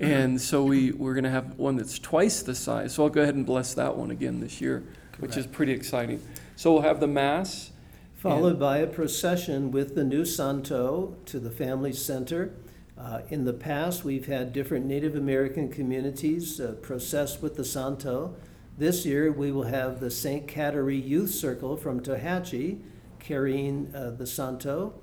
And 0.00 0.40
so 0.40 0.64
we, 0.64 0.92
we're 0.92 1.14
going 1.14 1.24
to 1.24 1.30
have 1.30 1.58
one 1.58 1.76
that's 1.76 1.98
twice 1.98 2.42
the 2.42 2.54
size. 2.54 2.94
So 2.94 3.04
I'll 3.04 3.10
go 3.10 3.22
ahead 3.22 3.34
and 3.34 3.46
bless 3.46 3.74
that 3.74 3.96
one 3.96 4.10
again 4.10 4.40
this 4.40 4.60
year, 4.60 4.82
which 5.18 5.36
is 5.36 5.46
pretty 5.46 5.72
exciting. 5.72 6.22
So 6.56 6.72
we'll 6.72 6.82
have 6.82 7.00
the 7.00 7.06
Mass. 7.06 7.70
Followed 8.16 8.60
by 8.60 8.78
a 8.78 8.86
procession 8.86 9.70
with 9.70 9.94
the 9.94 10.04
new 10.04 10.26
santo 10.26 11.16
to 11.26 11.38
the 11.38 11.50
family 11.50 11.92
center. 11.92 12.52
Uh, 12.98 13.22
in 13.30 13.46
the 13.46 13.52
past, 13.54 14.04
we've 14.04 14.26
had 14.26 14.52
different 14.52 14.84
Native 14.84 15.16
American 15.16 15.70
communities 15.70 16.60
uh, 16.60 16.72
process 16.82 17.40
with 17.40 17.56
the 17.56 17.64
santo. 17.64 18.34
This 18.76 19.06
year, 19.06 19.32
we 19.32 19.50
will 19.52 19.64
have 19.64 20.00
the 20.00 20.10
St. 20.10 20.46
Kateri 20.46 21.02
Youth 21.02 21.30
Circle 21.30 21.78
from 21.78 22.00
Tohatchi 22.00 22.80
carrying 23.18 23.90
uh, 23.94 24.10
the 24.10 24.26
santo. 24.26 24.94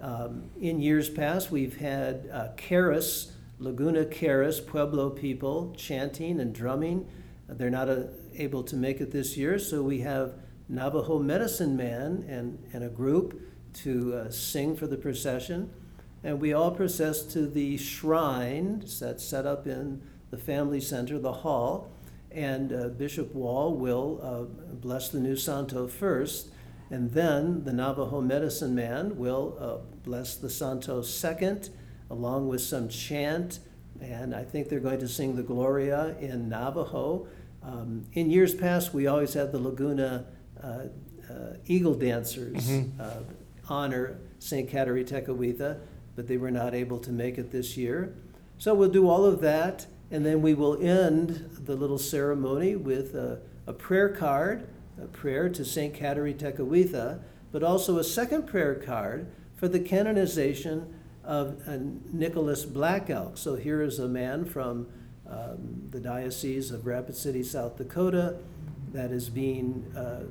Um, 0.00 0.50
in 0.60 0.80
years 0.80 1.10
past, 1.10 1.50
we've 1.50 1.76
had 1.76 2.28
uh, 2.32 2.48
Caris, 2.56 3.32
Laguna 3.58 4.04
Caris 4.04 4.60
Pueblo 4.60 5.10
people 5.10 5.74
chanting 5.76 6.40
and 6.40 6.54
drumming. 6.54 7.06
They're 7.48 7.70
not 7.70 7.88
uh, 7.88 8.04
able 8.36 8.62
to 8.64 8.76
make 8.76 9.00
it 9.00 9.12
this 9.12 9.36
year, 9.36 9.58
so 9.58 9.82
we 9.82 10.00
have 10.00 10.34
Navajo 10.68 11.18
medicine 11.18 11.76
man 11.76 12.24
and, 12.28 12.58
and 12.72 12.82
a 12.82 12.88
group 12.88 13.40
to 13.74 14.14
uh, 14.14 14.30
sing 14.30 14.76
for 14.76 14.86
the 14.86 14.96
procession. 14.96 15.70
And 16.22 16.40
we 16.40 16.52
all 16.52 16.70
process 16.70 17.22
to 17.34 17.46
the 17.46 17.76
shrine 17.76 18.82
that's 18.98 19.22
set 19.22 19.46
up 19.46 19.66
in 19.66 20.02
the 20.30 20.38
family 20.38 20.80
center, 20.80 21.18
the 21.18 21.32
hall. 21.32 21.90
And 22.30 22.72
uh, 22.72 22.88
Bishop 22.88 23.34
Wall 23.34 23.74
will 23.74 24.20
uh, 24.22 24.74
bless 24.74 25.10
the 25.10 25.20
new 25.20 25.36
Santo 25.36 25.86
first, 25.86 26.48
and 26.90 27.12
then 27.12 27.64
the 27.64 27.72
Navajo 27.72 28.20
medicine 28.20 28.74
man 28.74 29.16
will 29.16 29.56
uh, 29.60 29.76
bless 30.02 30.34
the 30.34 30.50
Santo 30.50 31.02
second, 31.02 31.70
along 32.10 32.48
with 32.48 32.60
some 32.60 32.88
chant. 32.88 33.60
And 34.00 34.34
I 34.34 34.42
think 34.44 34.68
they're 34.68 34.80
going 34.80 35.00
to 35.00 35.08
sing 35.08 35.36
the 35.36 35.42
Gloria 35.42 36.16
in 36.20 36.48
Navajo. 36.48 37.26
Um, 37.62 38.04
in 38.12 38.30
years 38.30 38.54
past, 38.54 38.92
we 38.92 39.06
always 39.06 39.34
had 39.34 39.52
the 39.52 39.58
Laguna 39.58 40.26
uh, 40.62 40.66
uh, 40.66 41.54
Eagle 41.66 41.94
Dancers 41.94 42.68
Mhm. 42.68 42.90
uh, 43.00 43.10
honor 43.68 44.18
St. 44.38 44.68
Kateri 44.68 45.06
Tekakwitha, 45.06 45.78
but 46.16 46.28
they 46.28 46.36
were 46.36 46.50
not 46.50 46.74
able 46.74 46.98
to 46.98 47.10
make 47.12 47.38
it 47.38 47.50
this 47.50 47.76
year. 47.76 48.14
So 48.58 48.74
we'll 48.74 48.90
do 48.90 49.08
all 49.08 49.24
of 49.24 49.40
that, 49.40 49.86
and 50.10 50.24
then 50.26 50.42
we 50.42 50.52
will 50.54 50.76
end 50.82 51.48
the 51.64 51.74
little 51.74 51.98
ceremony 51.98 52.76
with 52.76 53.14
a, 53.14 53.40
a 53.66 53.72
prayer 53.72 54.10
card, 54.10 54.66
a 55.02 55.06
prayer 55.06 55.48
to 55.48 55.64
St. 55.64 55.94
Kateri 55.94 56.34
Tekakwitha, 56.34 57.20
but 57.52 57.62
also 57.62 57.98
a 57.98 58.04
second 58.04 58.46
prayer 58.46 58.74
card 58.74 59.26
for 59.56 59.66
the 59.68 59.80
canonization 59.80 60.94
of 61.24 61.66
Nicholas 62.12 62.64
Black 62.64 63.10
Elk. 63.10 63.36
So 63.38 63.56
here 63.56 63.82
is 63.82 63.98
a 63.98 64.08
man 64.08 64.44
from 64.44 64.86
um, 65.28 65.88
the 65.90 66.00
Diocese 66.00 66.70
of 66.70 66.86
Rapid 66.86 67.16
City, 67.16 67.42
South 67.42 67.76
Dakota, 67.76 68.36
that 68.92 69.10
is 69.10 69.28
being 69.28 69.92
uh, 69.96 70.24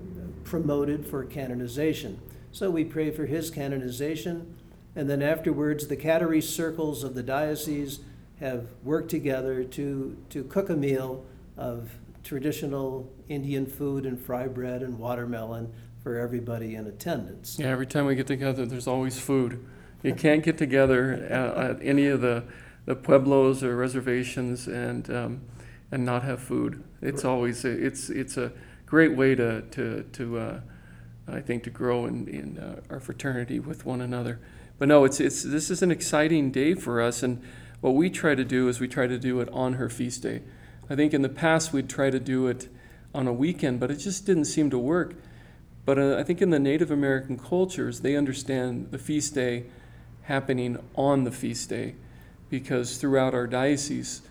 promoted 0.44 1.06
for 1.06 1.26
canonization. 1.26 2.20
So 2.52 2.70
we 2.70 2.86
pray 2.86 3.12
for 3.12 3.26
his 3.26 3.50
canonization, 3.50 4.56
and 4.96 5.10
then 5.10 5.22
afterwards, 5.22 5.88
the 5.88 5.98
Kateri 5.98 6.42
circles 6.42 7.04
of 7.04 7.16
the 7.16 7.24
diocese 7.24 8.02
have 8.40 8.68
worked 8.84 9.10
together 9.10 9.64
to, 9.64 10.18
to 10.30 10.44
cook 10.44 10.70
a 10.70 10.76
meal 10.76 11.26
of 11.58 11.90
traditional 12.24 13.12
Indian 13.28 13.66
food 13.66 14.06
and 14.06 14.20
fry 14.20 14.48
bread 14.48 14.82
and 14.82 14.98
watermelon 15.00 15.74
for 16.04 16.18
everybody 16.18 16.76
in 16.76 16.88
attendance. 16.88 17.58
Yeah, 17.60 17.68
every 17.68 17.88
time 17.88 18.06
we 18.06 18.16
get 18.16 18.28
together, 18.28 18.66
there's 18.66 18.88
always 18.88 19.20
food. 19.20 19.66
You 20.04 20.14
can't 20.14 20.44
get 20.44 20.58
together 20.58 21.14
at, 21.14 21.58
at 21.58 21.78
any 21.82 22.08
of 22.08 22.22
the, 22.22 22.44
the 22.86 22.96
pueblos 22.96 23.64
or 23.64 23.76
reservations 23.76 24.68
and 24.68 25.10
um, 25.10 25.42
and 25.92 26.04
not 26.04 26.24
have 26.24 26.42
food. 26.42 26.84
It's 27.02 27.24
always 27.24 27.64
a, 27.64 27.70
it's 27.70 28.10
it's 28.10 28.36
a 28.36 28.52
great 28.86 29.16
way 29.16 29.36
to 29.36 29.62
to 29.62 30.04
to 30.04 30.38
uh, 30.38 30.60
I 31.28 31.40
think 31.40 31.64
to 31.64 31.70
grow 31.70 32.06
in 32.06 32.28
in 32.28 32.58
uh, 32.58 32.82
our 32.90 33.00
fraternity 33.00 33.60
with 33.60 33.86
one 33.86 34.02
another. 34.02 34.40
But 34.80 34.88
no, 34.88 35.06
it's 35.06 35.20
it's 35.20 35.44
this 35.44 35.70
is 35.70 35.82
an 35.82 35.92
exciting 35.92 36.52
day 36.52 36.74
for 36.74 37.00
us, 37.00 37.24
and 37.24 37.42
what 37.80 37.92
we 37.92 38.10
try 38.10 38.34
to 38.34 38.44
do 38.44 38.68
is 38.68 38.80
we 38.80 38.88
try 38.88 39.08
to 39.08 39.20
do 39.20 39.40
it 39.40 39.50
on 39.54 39.74
her 39.74 39.88
feast 39.88 40.24
day. 40.24 40.42
I 40.90 40.96
think 40.96 41.14
in 41.14 41.22
the 41.22 41.30
past 41.30 41.72
we'd 41.72 41.90
try 41.90 42.10
to 42.10 42.20
do 42.20 42.48
it 42.48 42.68
on 43.14 43.28
a 43.28 43.34
weekend, 43.34 43.80
but 43.80 43.92
it 43.92 43.98
just 43.98 44.26
didn't 44.26 44.46
seem 44.46 44.70
to 44.72 44.80
work. 44.80 45.16
But 45.86 46.00
uh, 46.00 46.18
I 46.18 46.24
think 46.24 46.42
in 46.42 46.50
the 46.50 46.60
Native 46.60 46.92
American 46.92 47.38
cultures, 47.38 48.00
they 48.00 48.16
understand 48.16 48.92
the 48.92 48.98
feast 48.98 49.36
day 49.36 49.66
happening 50.24 50.78
on 50.96 51.24
the 51.24 51.32
feast 51.32 51.70
day 51.70 51.96
because 52.50 52.98
throughout 52.98 53.34
our 53.34 53.48
diocese, 53.48 54.22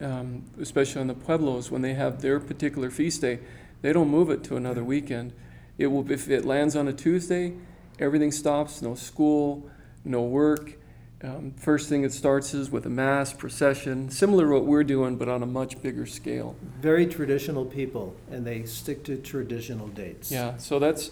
um, 0.00 0.44
especially 0.60 1.00
on 1.00 1.06
the 1.06 1.14
Pueblos, 1.14 1.70
when 1.70 1.82
they 1.82 1.94
have 1.94 2.22
their 2.22 2.40
particular 2.40 2.90
feast 2.90 3.20
day, 3.20 3.38
they 3.82 3.92
don't 3.92 4.08
move 4.08 4.30
it 4.30 4.44
to 4.44 4.56
another 4.56 4.84
weekend. 4.84 5.32
It 5.78 5.88
will, 5.88 6.10
if 6.10 6.28
it 6.28 6.44
lands 6.44 6.76
on 6.76 6.86
a 6.88 6.92
Tuesday, 6.92 7.54
everything 7.98 8.32
stops, 8.32 8.82
no 8.82 8.94
school, 8.94 9.68
no 10.04 10.22
work. 10.22 10.78
Um, 11.24 11.52
first 11.56 11.88
thing 11.88 12.02
it 12.02 12.12
starts 12.12 12.52
is 12.52 12.70
with 12.70 12.84
a 12.84 12.90
mass 12.90 13.32
procession, 13.32 14.10
similar 14.10 14.46
to 14.46 14.50
what 14.54 14.64
we're 14.64 14.82
doing, 14.82 15.16
but 15.16 15.28
on 15.28 15.42
a 15.42 15.46
much 15.46 15.80
bigger 15.80 16.04
scale. 16.04 16.56
Very 16.80 17.06
traditional 17.06 17.64
people, 17.64 18.16
and 18.30 18.44
they 18.44 18.64
stick 18.64 19.04
to 19.04 19.16
traditional 19.16 19.86
dates. 19.88 20.32
Yeah, 20.32 20.56
so 20.56 20.80
that's, 20.80 21.10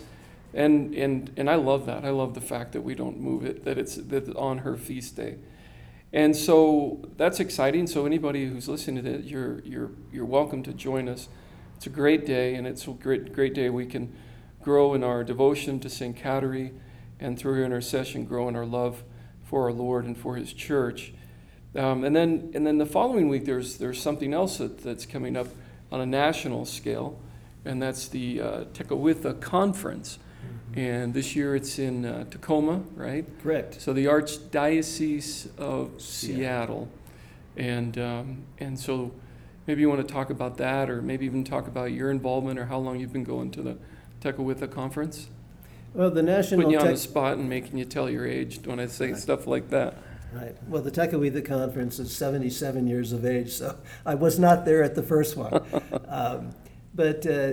and, 0.52 0.95
and, 0.95 1.33
and 1.37 1.49
I 1.49 1.54
love 1.54 1.87
that. 1.87 2.04
I 2.04 2.11
love 2.11 2.35
the 2.35 2.40
fact 2.40 2.73
that 2.73 2.83
we 2.83 2.95
don't 2.95 3.21
move 3.21 3.45
it, 3.45 3.64
that 3.64 3.78
it's, 3.78 3.97
that 3.97 4.35
on 4.37 4.59
her 4.59 4.76
feast 4.76 5.16
day. 5.16 5.37
And 6.12 6.37
so 6.37 7.09
that's 7.16 7.38
exciting. 7.38 7.87
So 7.87 8.04
anybody 8.04 8.47
who's 8.47 8.69
listening 8.69 9.04
to 9.04 9.11
it, 9.11 9.25
you're, 9.25 9.61
you're, 9.61 9.90
you're 10.12 10.25
welcome 10.25 10.62
to 10.64 10.73
join 10.73 11.09
us. 11.09 11.28
It's 11.76 11.87
a 11.87 11.90
great 11.90 12.26
day, 12.26 12.57
and 12.57 12.66
it's 12.66 12.87
a 12.87 12.90
great, 12.90 13.33
great 13.33 13.54
day 13.54 13.71
we 13.71 13.87
can 13.87 14.12
grow 14.61 14.92
in 14.95 15.04
our 15.04 15.25
devotion 15.25 15.80
to 15.80 15.88
St. 15.88 16.16
Kateri 16.16 16.73
and 17.21 17.38
through 17.38 17.54
her 17.54 17.64
intercession 17.64 18.25
grow 18.25 18.49
in 18.49 18.57
our 18.57 18.66
love 18.66 19.04
for 19.45 19.64
our 19.64 19.73
Lord 19.73 20.04
and 20.04 20.16
for 20.16 20.37
His 20.37 20.52
church. 20.52 21.12
Um, 21.76 22.02
and 22.02 22.16
then, 22.16 22.50
and 22.54 22.66
then 22.66 22.78
the 22.78 22.87
following 22.87 23.28
week, 23.28 23.45
there's 23.45 23.76
there's 23.76 24.02
something 24.02 24.35
else 24.35 24.59
that, 24.59 24.83
that's 24.83 25.07
coming 25.07 25.37
up 25.37 25.47
on 25.92 26.00
a 26.00 26.07
national 26.07 26.64
scale, 26.64 27.21
and 27.64 27.80
that's 27.80 28.09
the 28.09 28.40
uh, 28.40 28.64
Tekakwitha 28.73 29.40
Conference. 29.40 30.19
And 30.75 31.14
this 31.14 31.35
year 31.35 31.56
it's 31.56 31.78
in 31.78 32.04
uh, 32.04 32.25
Tacoma, 32.30 32.82
right? 32.94 33.25
Correct. 33.42 33.80
So 33.80 33.92
the 33.92 34.04
Archdiocese 34.06 35.49
of 35.59 36.00
Seattle. 36.00 36.88
And 37.56 37.99
um, 37.99 38.44
and 38.59 38.78
so 38.78 39.11
maybe 39.66 39.80
you 39.80 39.88
want 39.88 40.06
to 40.06 40.12
talk 40.12 40.30
about 40.30 40.56
that, 40.59 40.88
or 40.88 41.02
maybe 41.02 41.26
even 41.26 41.42
talk 41.44 41.66
about 41.66 41.92
your 41.92 42.11
involvement 42.11 42.59
or 42.59 42.66
how 42.66 42.78
long 42.78 43.00
you've 43.00 43.12
been 43.12 43.25
going 43.25 43.50
to 43.52 43.62
the 43.62 43.76
Tekakwitha 44.20 44.70
Conference. 44.70 45.28
Well, 45.92 46.11
the 46.11 46.23
National 46.23 46.59
Putting 46.61 46.70
you 46.70 46.78
on 46.78 46.85
Tech- 46.85 46.94
the 46.94 47.00
spot 47.00 47.37
and 47.38 47.49
making 47.49 47.76
you 47.76 47.85
tell 47.85 48.09
your 48.09 48.26
age 48.26 48.61
when 48.64 48.78
I 48.78 48.87
say 48.87 49.09
Right. 49.12 49.20
stuff 49.20 49.47
like 49.49 49.70
that. 49.70 49.97
Right. 50.32 50.54
Well, 50.68 50.82
the 50.82 50.92
Tekakwitha 50.92 51.44
Conference 51.44 51.99
is 51.99 52.16
77 52.16 52.87
years 52.87 53.12
of 53.12 53.26
age, 53.26 53.52
so 53.52 53.76
I 54.06 54.14
was 54.14 54.38
not 54.38 54.64
there 54.64 54.85
at 54.85 54.94
the 54.94 55.02
first 55.02 55.37
one. 55.37 55.61
um, 56.09 56.54
but 57.00 57.25
uh, 57.25 57.52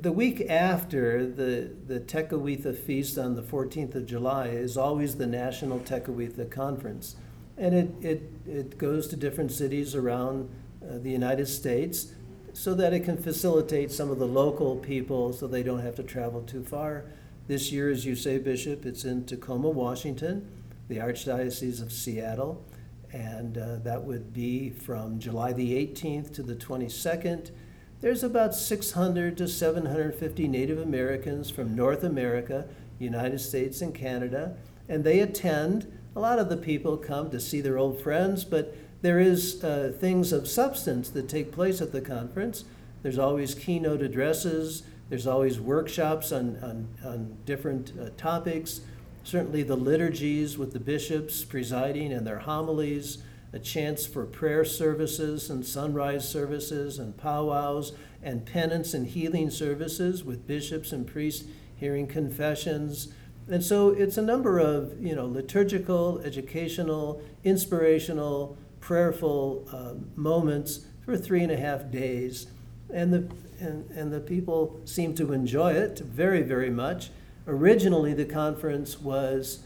the 0.00 0.10
week 0.12 0.50
after 0.50 1.24
the, 1.24 1.70
the 1.86 2.00
Tekakwitha 2.00 2.76
Feast 2.76 3.16
on 3.16 3.36
the 3.36 3.42
14th 3.42 3.94
of 3.94 4.06
July 4.06 4.48
is 4.48 4.76
always 4.76 5.14
the 5.14 5.26
National 5.28 5.78
Tekakwitha 5.78 6.50
Conference. 6.50 7.14
And 7.56 7.76
it, 7.76 7.90
it, 8.04 8.32
it 8.44 8.76
goes 8.76 9.06
to 9.06 9.16
different 9.16 9.52
cities 9.52 9.94
around 9.94 10.50
uh, 10.82 10.98
the 10.98 11.12
United 11.12 11.46
States 11.46 12.12
so 12.52 12.74
that 12.74 12.92
it 12.92 13.04
can 13.04 13.16
facilitate 13.16 13.92
some 13.92 14.10
of 14.10 14.18
the 14.18 14.26
local 14.26 14.74
people 14.74 15.32
so 15.32 15.46
they 15.46 15.62
don't 15.62 15.82
have 15.82 15.94
to 15.94 16.02
travel 16.02 16.42
too 16.42 16.64
far. 16.64 17.04
This 17.46 17.70
year, 17.70 17.92
as 17.92 18.04
you 18.04 18.16
say, 18.16 18.38
Bishop, 18.38 18.84
it's 18.84 19.04
in 19.04 19.26
Tacoma, 19.26 19.70
Washington 19.70 20.50
the 20.88 20.96
Archdiocese 20.96 21.80
of 21.80 21.92
Seattle, 21.92 22.64
and 23.12 23.58
uh, 23.58 23.76
that 23.84 24.02
would 24.02 24.32
be 24.32 24.70
from 24.70 25.20
July 25.20 25.52
the 25.52 25.86
18th 25.86 26.34
to 26.34 26.42
the 26.42 26.56
22nd. 26.56 27.52
There's 28.00 28.22
about 28.22 28.54
600 28.54 29.36
to 29.38 29.48
750 29.48 30.48
Native 30.48 30.78
Americans 30.78 31.50
from 31.50 31.74
North 31.74 32.04
America, 32.04 32.66
United 32.98 33.40
States, 33.40 33.80
and 33.80 33.94
Canada, 33.94 34.56
and 34.88 35.02
they 35.04 35.20
attend. 35.20 35.92
A 36.14 36.20
lot 36.20 36.38
of 36.38 36.48
the 36.48 36.56
people 36.56 36.96
come 36.96 37.30
to 37.30 37.40
see 37.40 37.60
their 37.60 37.78
old 37.78 38.00
friends, 38.00 38.44
but 38.44 38.76
there 39.02 39.20
is 39.20 39.62
uh, 39.62 39.92
things 39.98 40.32
of 40.32 40.48
substance 40.48 41.10
that 41.10 41.28
take 41.28 41.52
place 41.52 41.80
at 41.80 41.92
the 41.92 42.00
conference. 42.00 42.64
There's 43.02 43.18
always 43.18 43.54
keynote 43.54 44.02
addresses. 44.02 44.84
There's 45.08 45.26
always 45.26 45.60
workshops 45.60 46.32
on, 46.32 46.56
on, 46.62 46.88
on 47.04 47.36
different 47.44 47.92
uh, 48.00 48.10
topics 48.16 48.80
certainly 49.28 49.62
the 49.62 49.76
liturgies 49.76 50.56
with 50.56 50.72
the 50.72 50.80
bishops 50.80 51.44
presiding 51.44 52.14
and 52.14 52.26
their 52.26 52.38
homilies, 52.38 53.18
a 53.52 53.58
chance 53.58 54.06
for 54.06 54.24
prayer 54.24 54.64
services 54.64 55.48
and 55.48 55.64
sunrise 55.64 56.28
services 56.28 56.98
and 56.98 57.16
powwows 57.16 57.92
and 58.22 58.44
penance 58.44 58.94
and 58.94 59.06
healing 59.06 59.50
services 59.50 60.24
with 60.24 60.46
bishops 60.46 60.92
and 60.92 61.06
priests 61.06 61.46
hearing 61.76 62.06
confessions. 62.06 63.08
And 63.48 63.64
so 63.64 63.90
it's 63.90 64.18
a 64.18 64.22
number 64.22 64.58
of, 64.58 65.00
you 65.00 65.14
know, 65.14 65.26
liturgical, 65.26 66.20
educational, 66.20 67.22
inspirational, 67.44 68.58
prayerful 68.80 69.66
uh, 69.72 69.94
moments 70.14 70.86
for 71.04 71.16
three 71.16 71.42
and 71.42 71.52
a 71.52 71.56
half 71.56 71.90
days. 71.90 72.48
And 72.92 73.12
the, 73.12 73.30
and, 73.60 73.90
and 73.90 74.12
the 74.12 74.20
people 74.20 74.80
seem 74.84 75.14
to 75.14 75.32
enjoy 75.32 75.72
it 75.72 76.00
very, 76.00 76.42
very 76.42 76.70
much. 76.70 77.10
Originally, 77.46 78.12
the 78.12 78.26
conference 78.26 79.00
was 79.00 79.64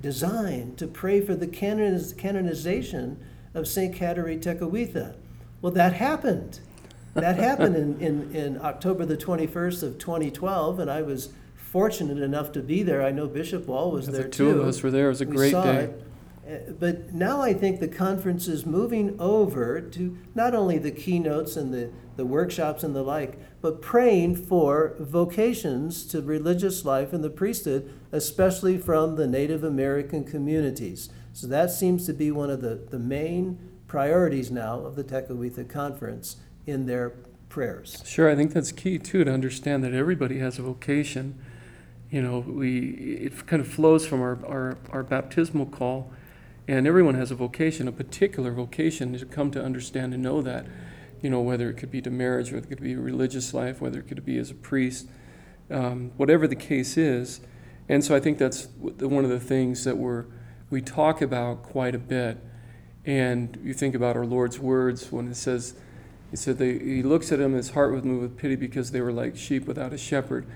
designed 0.00 0.78
to 0.78 0.86
pray 0.86 1.20
for 1.20 1.34
the 1.34 1.46
canoniz- 1.46 2.12
canonization 2.16 3.16
of 3.54 3.66
St. 3.68 3.94
Kateri 3.94 4.40
Tekakwitha. 4.42 5.14
Well, 5.60 5.72
that 5.72 5.94
happened. 5.94 6.60
That 7.14 7.36
happened 7.36 7.76
in, 7.76 8.00
in, 8.00 8.34
in 8.34 8.60
October 8.62 9.04
the 9.04 9.16
21st 9.16 9.82
of 9.82 9.98
2012, 9.98 10.78
and 10.78 10.90
I 10.90 11.02
was 11.02 11.28
fortunate 11.56 12.18
enough 12.22 12.52
to 12.52 12.60
be 12.60 12.82
there. 12.82 13.02
I 13.04 13.10
know 13.10 13.26
Bishop 13.26 13.66
Wall 13.66 13.90
was 13.90 14.06
The 14.06 14.12
there 14.12 14.22
two 14.28 14.52
too. 14.52 14.60
of 14.60 14.66
us 14.66 14.82
were 14.82 14.90
there. 14.90 15.06
It 15.06 15.10
was 15.10 15.20
a 15.20 15.26
We 15.26 15.36
great 15.36 15.52
day. 15.52 15.90
it. 16.46 16.68
Uh, 16.68 16.72
But 16.78 17.12
now 17.14 17.40
I 17.42 17.52
think 17.54 17.80
the 17.80 17.88
conference 17.88 18.48
is 18.48 18.64
moving 18.66 19.14
over 19.20 19.80
to 19.80 20.16
not 20.34 20.54
only 20.54 20.78
the 20.78 20.90
keynotes 20.90 21.56
and 21.56 21.72
the, 21.72 21.90
the 22.16 22.26
workshops 22.26 22.82
and 22.82 22.94
the 22.94 23.02
like, 23.02 23.38
but 23.60 23.80
praying 23.80 24.36
for 24.36 24.94
vocations 24.98 26.04
to 26.06 26.20
religious 26.20 26.84
life 26.84 27.12
and 27.12 27.24
the 27.24 27.30
priesthood, 27.30 27.92
especially 28.10 28.78
from 28.78 29.16
the 29.16 29.26
Native 29.26 29.64
American 29.64 30.24
communities. 30.24 31.08
So 31.32 31.46
that 31.46 31.70
seems 31.70 32.06
to 32.06 32.12
be 32.12 32.30
one 32.30 32.50
of 32.50 32.60
the, 32.60 32.74
the 32.90 32.98
main 32.98 33.58
priorities 33.86 34.50
now 34.50 34.80
of 34.80 34.96
the 34.96 35.04
Tekakwitha 35.04 35.68
Conference 35.68 36.36
in 36.66 36.86
their 36.86 37.14
prayers. 37.48 38.02
Sure, 38.06 38.30
I 38.30 38.34
think 38.34 38.52
that's 38.52 38.72
key 38.72 38.98
too 38.98 39.24
to 39.24 39.32
understand 39.32 39.84
that 39.84 39.92
everybody 39.92 40.38
has 40.38 40.58
a 40.58 40.62
vocation. 40.62 41.38
You 42.10 42.22
know, 42.22 42.40
we 42.40 42.88
it 43.22 43.46
kind 43.46 43.60
of 43.60 43.68
flows 43.68 44.06
from 44.06 44.20
our, 44.20 44.38
our, 44.46 44.78
our 44.90 45.02
baptismal 45.02 45.66
call, 45.66 46.10
and 46.68 46.86
everyone 46.86 47.14
has 47.14 47.30
a 47.30 47.34
vocation, 47.34 47.88
a 47.88 47.92
particular 47.92 48.52
vocation 48.52 49.16
to 49.18 49.26
come 49.26 49.50
to 49.50 49.62
understand 49.62 50.14
and 50.14 50.22
know 50.22 50.42
that. 50.42 50.66
You 51.22 51.30
know, 51.30 51.40
whether 51.40 51.70
it 51.70 51.74
could 51.74 51.90
be 51.90 52.02
to 52.02 52.10
marriage, 52.10 52.52
whether 52.52 52.66
it 52.66 52.68
could 52.68 52.82
be 52.82 52.92
a 52.92 53.00
religious 53.00 53.54
life, 53.54 53.80
whether 53.80 54.00
it 54.00 54.08
could 54.08 54.24
be 54.24 54.36
as 54.38 54.50
a 54.50 54.54
priest, 54.54 55.08
um, 55.70 56.10
whatever 56.16 56.46
the 56.46 56.56
case 56.56 56.96
is. 56.98 57.40
And 57.88 58.04
so 58.04 58.14
I 58.14 58.20
think 58.20 58.38
that's 58.38 58.68
one 58.76 59.24
of 59.24 59.30
the 59.30 59.40
things 59.40 59.84
that 59.84 59.96
we're 59.96 60.26
we 60.72 60.80
talk 60.80 61.20
about 61.20 61.62
quite 61.62 61.94
a 61.94 61.98
bit. 61.98 62.38
And 63.04 63.58
you 63.62 63.74
think 63.74 63.94
about 63.94 64.16
our 64.16 64.24
Lord's 64.24 64.58
words 64.58 65.12
when 65.12 65.28
it 65.28 65.34
says, 65.34 65.74
he 66.30 66.36
said 66.36 66.56
they, 66.56 66.78
he 66.78 67.02
looks 67.02 67.30
at 67.30 67.38
them, 67.38 67.52
his 67.52 67.70
heart 67.70 67.92
was 67.92 68.04
moved 68.04 68.22
with 68.22 68.38
pity 68.38 68.56
because 68.56 68.90
they 68.90 69.02
were 69.02 69.12
like 69.12 69.36
sheep 69.36 69.66
without 69.66 69.92
a 69.92 69.98
shepherd. 69.98 70.46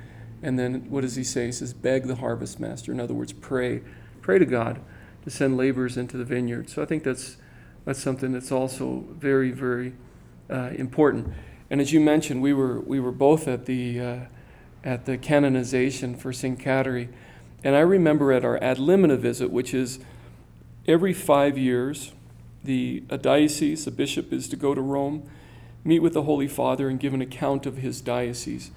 And 0.43 0.59
then 0.59 0.91
what 0.91 1.03
does 1.03 1.17
he 1.17 1.25
say? 1.25 1.47
He 1.47 1.53
says, 1.53 1.75
beg 1.75 2.05
the 2.05 2.17
harvest 2.17 2.59
master. 2.59 2.93
In 2.93 2.99
other 2.99 3.13
words, 3.13 3.33
pray. 3.35 3.83
Pray 4.23 4.39
to 4.39 4.47
God 4.47 4.81
to 5.25 5.31
send 5.31 5.59
laborers 5.59 5.99
into 5.99 6.17
the 6.17 6.25
vineyard. 6.25 6.71
So 6.71 6.83
I 6.83 6.87
think 6.87 7.03
that's, 7.03 7.37
that's 7.85 8.03
something 8.03 8.33
that's 8.33 8.51
also 8.51 9.05
very, 9.11 9.51
very 9.51 9.93
uh, 10.51 10.71
important. 10.75 11.33
And 11.71 11.81
as 11.81 11.93
you 11.93 12.01
mentioned, 12.01 12.43
we 12.43 12.53
were, 12.53 12.81
we 12.81 13.01
were 13.01 13.13
both 13.13 13.49
at 13.49 13.67
the, 13.67 14.01
uh, 14.01 14.19
at 14.85 15.07
the 15.07 15.19
canonization 15.19 16.17
for 16.17 16.33
St. 16.33 16.59
Kateri. 16.59 17.09
And 17.65 17.75
I 17.75 17.81
remember 17.81 18.33
at 18.33 18.45
our 18.45 18.63
ad 18.63 18.79
limina 18.79 19.19
visit, 19.19 19.51
which 19.51 19.75
is 19.75 19.99
every 20.87 21.13
five 21.13 21.59
years, 21.59 22.13
the 22.63 23.03
a 23.11 23.19
diocese, 23.19 23.87
a 23.87 23.91
bishop 23.91 24.33
is 24.33 24.49
to 24.49 24.57
go 24.57 24.75
to 24.75 24.81
Rome, 24.81 25.29
meet 25.85 26.01
with 26.01 26.15
the 26.15 26.23
Holy 26.23 26.49
Father, 26.49 26.89
and 26.89 26.99
give 26.99 27.15
an 27.15 27.23
account 27.23 27.67
of 27.67 27.79
his 27.79 28.01
diocese. 28.01 28.71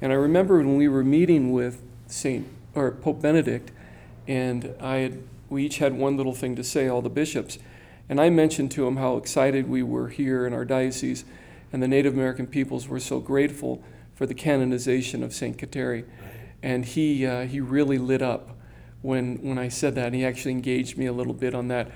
And 0.00 0.12
I 0.12 0.16
remember 0.16 0.58
when 0.58 0.76
we 0.76 0.88
were 0.88 1.04
meeting 1.04 1.52
with 1.52 1.82
Saint 2.06 2.46
or 2.74 2.90
Pope 2.90 3.20
Benedict, 3.20 3.70
and 4.26 4.74
I 4.80 4.96
had 4.96 5.22
we 5.50 5.66
each 5.66 5.78
had 5.78 5.94
one 5.94 6.16
little 6.16 6.34
thing 6.34 6.54
to 6.56 6.64
say, 6.64 6.88
all 6.88 7.02
the 7.02 7.10
bishops, 7.10 7.58
and 8.10 8.20
I 8.20 8.28
mentioned 8.28 8.72
to 8.72 8.88
him 8.88 8.96
how 8.96 9.16
excited 9.16 9.68
we 9.68 9.84
were 9.84 10.08
here 10.08 10.44
in 10.44 10.52
our 10.52 10.64
diocese, 10.64 11.24
and 11.72 11.80
the 11.80 11.86
Native 11.86 12.12
American 12.12 12.48
peoples 12.48 12.88
were 12.88 12.98
so 12.98 13.20
grateful 13.20 13.84
for 14.16 14.26
the 14.26 14.34
canonization 14.34 15.22
of 15.22 15.32
Saint 15.32 15.56
Kateri, 15.56 16.04
and 16.60 16.84
he 16.84 17.24
uh, 17.24 17.46
he 17.46 17.60
really 17.60 17.98
lit 17.98 18.20
up 18.20 18.58
when 19.00 19.36
when 19.36 19.58
I 19.58 19.68
said 19.68 19.94
that. 19.94 20.06
And 20.06 20.16
he 20.16 20.24
actually 20.24 20.50
engaged 20.50 20.98
me 20.98 21.06
a 21.06 21.12
little 21.12 21.32
bit 21.32 21.54
on 21.54 21.68
that, 21.68 21.92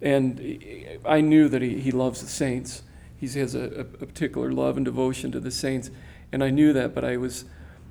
and 0.00 0.98
I 1.04 1.20
knew 1.20 1.46
that 1.50 1.60
he, 1.60 1.78
he 1.78 1.90
loves 1.90 2.22
the 2.22 2.28
saints. 2.28 2.82
He 3.18 3.28
has 3.28 3.54
a, 3.54 3.64
a 3.80 3.84
particular 3.84 4.50
love 4.50 4.78
and 4.78 4.84
devotion 4.86 5.30
to 5.32 5.40
the 5.40 5.50
saints, 5.50 5.90
and 6.32 6.42
I 6.42 6.48
knew 6.48 6.72
that. 6.72 6.94
But 6.94 7.04
I 7.04 7.18
was 7.18 7.44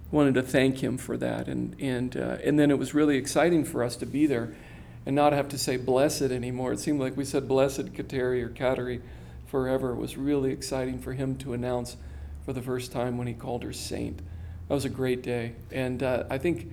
wanted 0.10 0.34
to 0.34 0.42
thank 0.42 0.80
him 0.82 0.98
for 0.98 1.18
that, 1.18 1.48
and 1.48 1.76
and 1.80 2.18
uh, 2.18 2.38
and 2.44 2.58
then 2.58 2.72
it 2.72 2.80
was 2.80 2.96
really 2.96 3.18
exciting 3.18 3.64
for 3.64 3.84
us 3.84 3.96
to 3.98 4.08
be 4.08 4.26
there, 4.26 4.56
and 5.10 5.16
not 5.16 5.34
have 5.34 5.50
to 5.50 5.58
say 5.58 5.76
blessed 5.76 6.22
anymore. 6.22 6.72
It 6.72 6.80
seemed 6.80 7.00
like 7.00 7.18
we 7.18 7.26
said 7.26 7.48
blessed 7.48 7.94
Kateri 7.94 8.44
or 8.44 8.50
Kateri 8.50 9.02
forever. 9.48 9.94
It 9.94 9.96
was 9.96 10.18
really 10.18 10.52
exciting 10.52 11.00
for 11.00 11.14
him 11.14 11.36
to 11.38 11.54
announce 11.54 11.98
for 12.46 12.54
the 12.54 12.62
first 12.62 12.92
time 12.92 13.18
when 13.18 13.26
he 13.26 13.34
called 13.34 13.64
her 13.64 13.74
saint. 13.74 14.20
That 14.68 14.76
was 14.76 14.86
a 14.86 14.90
great 14.90 15.24
day, 15.24 15.54
and 15.72 16.04
uh, 16.04 16.26
I 16.30 16.38
think 16.38 16.72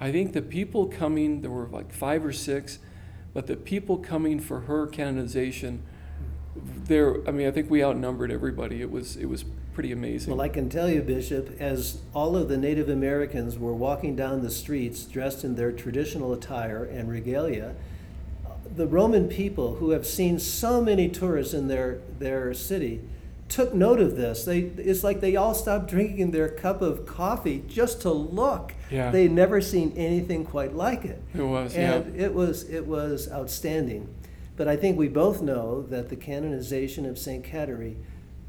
I 0.00 0.10
think 0.10 0.32
the 0.32 0.42
people 0.42 0.86
coming 0.86 1.40
there 1.40 1.52
were 1.52 1.68
like 1.68 1.92
five 1.92 2.26
or 2.26 2.32
six, 2.32 2.80
but 3.32 3.46
the 3.46 3.54
people 3.54 3.96
coming 3.96 4.40
for 4.40 4.62
her 4.62 4.88
canonization. 4.88 5.84
There, 6.56 7.24
I 7.28 7.30
mean, 7.30 7.46
I 7.46 7.52
think 7.52 7.70
we 7.70 7.84
outnumbered 7.84 8.32
everybody. 8.32 8.82
It 8.82 8.90
was 8.90 9.16
it 9.16 9.26
was 9.26 9.44
pretty 9.78 9.92
amazing. 9.92 10.32
Well, 10.32 10.40
I 10.40 10.48
can 10.48 10.68
tell 10.68 10.90
you, 10.90 11.00
Bishop, 11.02 11.54
as 11.60 12.00
all 12.12 12.36
of 12.36 12.48
the 12.48 12.56
Native 12.56 12.88
Americans 12.88 13.56
were 13.60 13.72
walking 13.72 14.16
down 14.16 14.42
the 14.42 14.50
streets 14.50 15.04
dressed 15.04 15.44
in 15.44 15.54
their 15.54 15.70
traditional 15.70 16.32
attire 16.32 16.82
and 16.82 17.08
regalia, 17.08 17.76
the 18.74 18.88
Roman 18.88 19.28
people 19.28 19.76
who 19.76 19.90
have 19.90 20.04
seen 20.04 20.40
so 20.40 20.82
many 20.82 21.08
tourists 21.08 21.54
in 21.54 21.68
their, 21.68 22.00
their 22.18 22.52
city 22.54 23.02
took 23.48 23.72
note 23.72 24.00
of 24.00 24.16
this. 24.16 24.44
They, 24.44 24.62
it's 24.62 25.04
like 25.04 25.20
they 25.20 25.36
all 25.36 25.54
stopped 25.54 25.88
drinking 25.88 26.32
their 26.32 26.48
cup 26.48 26.82
of 26.82 27.06
coffee 27.06 27.62
just 27.68 28.00
to 28.00 28.10
look. 28.10 28.74
Yeah. 28.90 29.12
They'd 29.12 29.30
never 29.30 29.60
seen 29.60 29.92
anything 29.96 30.44
quite 30.44 30.74
like 30.74 31.04
it. 31.04 31.22
It 31.36 31.42
was, 31.42 31.76
and 31.76 32.16
yeah. 32.16 32.24
it 32.24 32.34
was 32.34 32.68
it 32.68 32.84
was 32.84 33.30
outstanding. 33.30 34.12
But 34.56 34.66
I 34.66 34.74
think 34.74 34.98
we 34.98 35.06
both 35.06 35.40
know 35.40 35.82
that 35.82 36.08
the 36.08 36.16
canonization 36.16 37.06
of 37.06 37.16
Saint 37.16 37.44
Kateri 37.44 37.94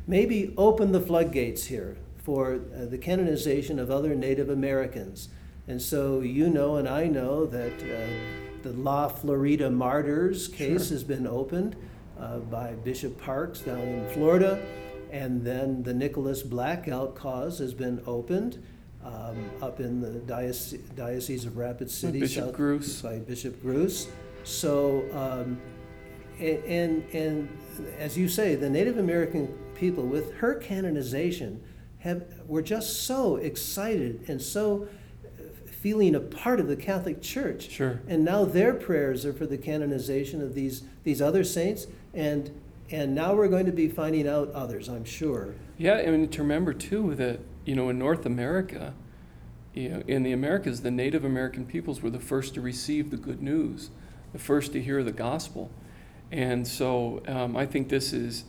maybe 0.10 0.54
open 0.58 0.91
the 0.91 1.00
floodgates 1.00 1.65
here 1.65 1.95
for 2.17 2.56
uh, 2.76 2.86
the 2.86 2.98
canonization 2.98 3.78
of 3.80 3.91
other 3.91 4.15
Native 4.15 4.50
Americans. 4.50 5.30
And 5.67 5.80
so 5.82 6.22
you 6.22 6.50
know, 6.50 6.78
and 6.78 6.89
I 6.89 7.06
know 7.06 7.45
that 7.45 7.74
uh, 7.84 8.08
the 8.63 8.74
La 8.74 9.08
Florida 9.08 9.69
Martyrs 9.69 10.48
case 10.48 10.88
Sure. 10.88 10.95
has 10.95 11.04
been 11.04 11.28
opened 11.28 11.76
uh, 12.19 12.39
by 12.39 12.74
Bishop 12.84 13.22
Parkes 13.22 13.60
down 13.62 13.80
in 13.80 14.10
Florida, 14.10 14.60
and 15.12 15.43
then 15.45 15.84
the 15.84 15.93
Nicholas 15.93 16.41
Black 16.43 16.88
Elk 16.88 17.15
cause 17.15 17.60
has 17.60 17.74
been 17.74 18.02
opened 18.08 18.62
um, 19.06 19.38
up 19.62 19.80
in 19.80 20.02
the 20.02 20.10
diocese, 20.26 20.82
diocese 20.95 21.45
of 21.45 21.56
Rapid 21.56 21.89
City, 21.89 22.19
Bishop 22.19 22.45
South- 22.45 22.56
Gruss. 22.56 23.02
by 23.04 23.19
Bishop. 23.19 23.56
So, 24.43 25.06
um, 25.13 25.58
a- 26.39 26.65
and, 26.67 27.04
and 27.13 27.48
as 28.00 28.17
you 28.17 28.28
say, 28.28 28.56
the 28.56 28.69
Native 28.69 28.98
American 28.98 29.48
people 29.79 30.03
with 30.03 30.35
her 30.35 30.55
canonization 30.55 31.63
have, 31.99 32.23
were 32.45 32.61
just 32.61 33.03
so 33.03 33.37
excited 33.37 34.25
and 34.27 34.41
so 34.41 34.87
uh, 35.25 35.41
feeling 35.65 36.15
a 36.15 36.19
part 36.19 36.59
of 36.59 36.67
the 36.67 36.75
Catholic 36.75 37.21
Church. 37.21 37.69
Sure. 37.69 38.01
And 38.07 38.23
now 38.23 38.45
their 38.45 38.73
prayers 38.73 39.25
are 39.25 39.33
for 39.33 39.45
the 39.45 39.57
canonization 39.57 40.41
of 40.41 40.53
these, 40.53 40.83
these 41.03 41.21
other 41.21 41.43
saints. 41.43 41.87
And, 42.13 42.51
and 42.89 43.13
now 43.13 43.33
we're 43.33 43.47
going 43.47 43.65
to 43.65 43.71
be 43.71 43.87
finding 43.87 44.27
out 44.27 44.51
others, 44.51 44.87
I'm 44.87 45.05
sure. 45.05 45.55
Yeah, 45.77 45.95
I 45.95 46.07
mean, 46.07 46.27
to 46.29 46.41
remember 46.41 46.73
too 46.73 47.15
that, 47.15 47.39
you 47.65 47.75
know, 47.75 47.89
in 47.89 47.99
North 47.99 48.25
America, 48.25 48.93
you 49.73 49.89
know, 49.89 50.03
in 50.07 50.23
the 50.23 50.31
Americas, 50.31 50.81
the 50.81 50.91
Native 50.91 51.23
American 51.23 51.65
peoples 51.65 52.01
were 52.01 52.09
the 52.09 52.19
first 52.19 52.53
to 52.55 52.61
receive 52.61 53.11
the 53.11 53.17
good 53.17 53.41
news, 53.41 53.91
the 54.33 54.39
first 54.39 54.73
to 54.73 54.81
hear 54.81 55.03
the 55.03 55.11
gospel. 55.11 55.71
And 56.31 56.67
so 56.67 57.21
um, 57.27 57.55
I 57.55 57.65
think 57.65 57.89
this 57.89 58.13
is 58.13 58.43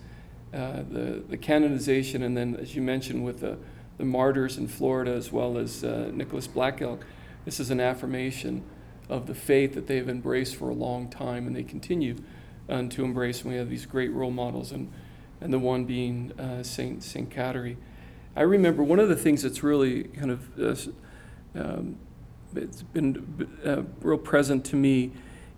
uh, 0.52 0.82
the, 0.90 1.22
the 1.28 1.36
canonization, 1.36 2.22
and 2.22 2.36
then, 2.36 2.56
as 2.56 2.74
you 2.74 2.82
mentioned, 2.82 3.24
with 3.24 3.40
the, 3.40 3.58
the 3.98 4.04
martyrs 4.04 4.56
in 4.56 4.68
Florida 4.68 5.12
as 5.12 5.30
well 5.30 5.58
as 5.58 5.84
uh, 5.84 6.10
Nicholas 6.12 6.46
Black 6.46 6.82
Elk, 6.82 7.04
this 7.44 7.60
is 7.60 7.70
an 7.70 7.80
affirmation 7.80 8.62
of 9.08 9.26
the 9.26 9.34
faith 9.34 9.74
that 9.74 9.86
they've 9.86 10.08
embraced 10.08 10.56
for 10.56 10.68
a 10.68 10.74
long 10.74 11.08
time 11.08 11.46
and 11.46 11.56
they 11.56 11.62
continue 11.62 12.16
uh, 12.68 12.82
to 12.88 13.04
embrace. 13.04 13.42
And 13.42 13.50
we 13.50 13.58
have 13.58 13.70
these 13.70 13.86
great 13.86 14.12
role 14.12 14.30
models, 14.30 14.72
and, 14.72 14.90
and 15.40 15.52
the 15.52 15.58
one 15.58 15.84
being 15.84 16.32
uh, 16.38 16.62
Saint, 16.62 17.02
Saint 17.02 17.30
Kateri. 17.30 17.76
I 18.36 18.42
remember 18.42 18.82
one 18.82 19.00
of 19.00 19.08
the 19.08 19.16
things 19.16 19.42
that's 19.42 19.62
really 19.62 20.04
kind 20.04 20.30
of 20.30 20.60
uh, 20.60 20.76
um, 21.54 21.98
it's 22.54 22.82
been 22.82 23.48
real 24.00 24.18
present 24.18 24.64
to 24.66 24.76
me 24.76 25.12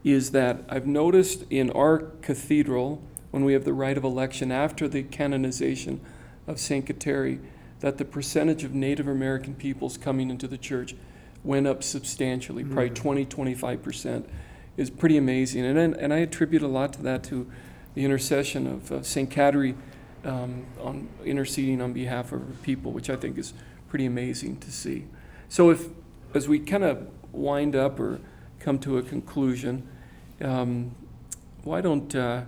is 0.05 0.33
that 0.33 0.65
I've 0.69 0.87
noticed 0.87 1.45
in 1.49 1.71
our 1.71 1.99
cathedral, 2.23 3.03
when 3.33 3.45
we 3.45 3.55
have 3.55 3.65
the 3.65 3.73
rite 3.73 3.97
of 3.97 4.05
election 4.05 4.53
after 4.53 4.87
the 4.87 5.03
canonization 5.03 6.01
of 6.47 6.61
St. 6.61 6.87
Kateri, 6.87 7.41
that 7.81 7.99
the 7.99 8.05
percentage 8.05 8.63
of 8.63 8.75
Native 8.75 9.09
American 9.09 9.55
peoples 9.57 9.97
coming 9.97 10.31
into 10.31 10.47
the 10.47 10.59
church 10.59 10.95
went 11.43 11.67
up 11.67 11.83
substantially, 11.83 12.63
probably 12.63 12.91
20, 12.91 13.27
25% 13.27 14.29
is 14.77 14.91
pretty 14.91 15.17
amazing. 15.17 15.65
And, 15.65 15.95
and 15.97 16.13
I 16.13 16.19
attribute 16.19 16.63
a 16.63 16.69
lot 16.69 16.93
to 16.93 17.03
that 17.03 17.25
to 17.25 17.51
the 17.95 18.05
intercession 18.05 18.67
of 18.67 18.93
uh, 18.93 19.03
St. 19.03 19.29
Kateri 19.29 19.75
um, 20.25 20.65
on 20.81 21.09
interceding 21.25 21.81
on 21.81 21.93
behalf 21.93 22.33
of 22.33 22.41
her 22.41 22.55
people, 22.63 22.93
which 22.93 23.11
I 23.11 23.17
think 23.17 23.39
is 23.39 23.55
pretty 23.89 24.07
amazing 24.07 24.59
to 24.59 24.71
see. 24.71 25.07
So 25.49 25.71
if, 25.71 25.89
as 26.35 26.49
we 26.49 26.59
kind 26.59 26.85
of 26.85 27.09
wind 27.33 27.75
up 27.75 27.99
or 27.99 28.21
come 28.61 28.79
to 28.81 28.99
a 28.99 29.03
conclusion, 29.03 29.89
um, 30.41 30.95
why 31.65 31.81
don't 31.81 32.15
uh, 32.15 32.43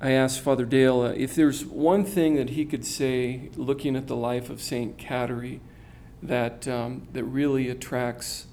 I 0.00 0.12
ask 0.12 0.40
Father 0.40 0.64
Dale 0.64 1.00
uh, 1.02 1.08
if 1.10 1.34
there's 1.34 1.64
one 1.64 2.04
thing 2.04 2.36
that 2.36 2.50
he 2.50 2.64
could 2.64 2.84
say, 2.84 3.50
looking 3.56 3.96
at 3.96 4.06
the 4.06 4.14
life 4.14 4.48
of 4.48 4.60
Saint 4.60 4.96
Kateri, 4.96 5.58
that 6.22 6.68
um, 6.68 7.08
that 7.12 7.24
really 7.24 7.68
attracts, 7.68 8.46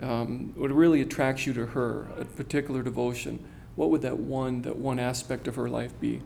um, 0.00 0.52
what 0.56 0.70
really 0.72 1.00
attracts 1.00 1.46
you 1.46 1.52
to 1.54 1.66
her, 1.66 2.08
a 2.18 2.24
particular 2.24 2.82
devotion. 2.82 3.44
What 3.76 3.90
would 3.90 4.02
that 4.02 4.18
one, 4.18 4.62
that 4.62 4.76
one 4.76 4.98
aspect 4.98 5.46
of 5.46 5.54
her 5.54 5.68
life 5.68 5.98
be? 6.00 6.22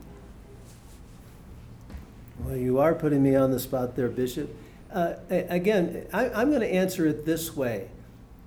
Well, 2.41 2.57
you 2.57 2.79
are 2.79 2.95
putting 2.95 3.23
me 3.23 3.37
on 3.37 3.51
the 3.51 3.61
spot 3.61 3.97
there, 3.97 4.09
Bishop. 4.09 4.55
Uh, 4.91 5.15
again, 5.29 6.07
I, 6.13 6.31
I'm 6.31 6.49
going 6.49 6.63
to 6.63 6.73
answer 6.73 7.07
it 7.07 7.27
this 7.27 7.55
way, 7.55 7.91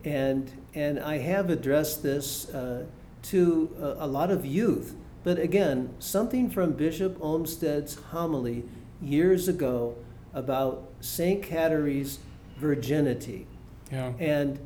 and 0.03 0.51
and 0.73 0.99
I 0.99 1.19
have 1.19 1.51
addressed 1.51 2.01
this 2.01 2.49
uh, 2.49 2.85
to 3.23 3.75
a, 3.79 4.05
a 4.05 4.07
lot 4.07 4.31
of 4.31 4.45
youth. 4.45 4.95
But 5.23 5.39
again, 5.39 5.89
something 5.99 6.49
from 6.49 6.73
Bishop 6.73 7.17
Olmsted's 7.21 7.95
homily 8.11 8.63
years 9.01 9.47
ago 9.47 9.95
about 10.33 10.89
Saint 11.01 11.43
Catherine's 11.43 12.19
virginity 12.57 13.45
Yeah. 13.91 14.13
and 14.19 14.59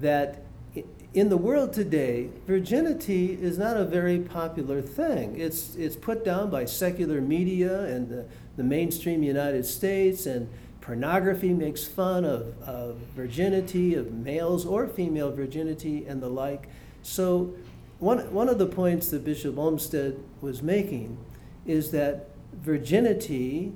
that 0.00 0.42
in 1.12 1.28
the 1.28 1.36
world 1.36 1.72
today, 1.72 2.28
virginity 2.46 3.38
is 3.40 3.56
not 3.56 3.76
a 3.76 3.84
very 3.84 4.18
popular 4.18 4.82
thing. 4.82 5.38
It's, 5.38 5.76
it's 5.76 5.94
put 5.94 6.24
down 6.24 6.50
by 6.50 6.64
secular 6.64 7.20
media 7.20 7.82
and 7.84 8.08
the, 8.08 8.26
the 8.56 8.64
mainstream 8.64 9.22
United 9.22 9.64
States, 9.64 10.26
and 10.26 10.48
pornography 10.80 11.52
makes 11.52 11.84
fun 11.84 12.24
of, 12.24 12.60
of 12.62 12.96
virginity, 13.14 13.94
of 13.94 14.12
males 14.12 14.66
or 14.66 14.88
female 14.88 15.30
virginity, 15.30 16.04
and 16.04 16.20
the 16.20 16.28
like. 16.28 16.68
So, 17.02 17.54
one, 17.98 18.32
one 18.32 18.48
of 18.48 18.58
the 18.58 18.66
points 18.66 19.10
that 19.10 19.24
Bishop 19.24 19.56
Olmsted 19.56 20.22
was 20.40 20.62
making 20.62 21.18
is 21.66 21.90
that 21.92 22.30
virginity 22.52 23.72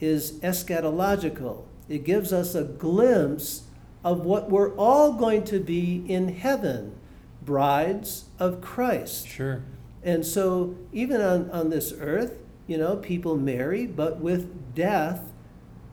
is 0.00 0.32
eschatological. 0.40 1.64
It 1.88 2.04
gives 2.04 2.32
us 2.32 2.54
a 2.54 2.64
glimpse 2.64 3.64
of 4.04 4.24
what 4.24 4.50
we're 4.50 4.74
all 4.76 5.12
going 5.12 5.44
to 5.44 5.60
be 5.60 6.04
in 6.08 6.28
heaven 6.28 6.94
brides 7.42 8.26
of 8.38 8.60
Christ. 8.60 9.26
Sure. 9.26 9.62
And 10.02 10.24
so, 10.24 10.76
even 10.92 11.20
on, 11.20 11.50
on 11.50 11.70
this 11.70 11.92
earth, 11.98 12.38
you 12.66 12.78
know, 12.78 12.96
people 12.96 13.36
marry, 13.36 13.86
but 13.86 14.20
with 14.20 14.74
death, 14.74 15.22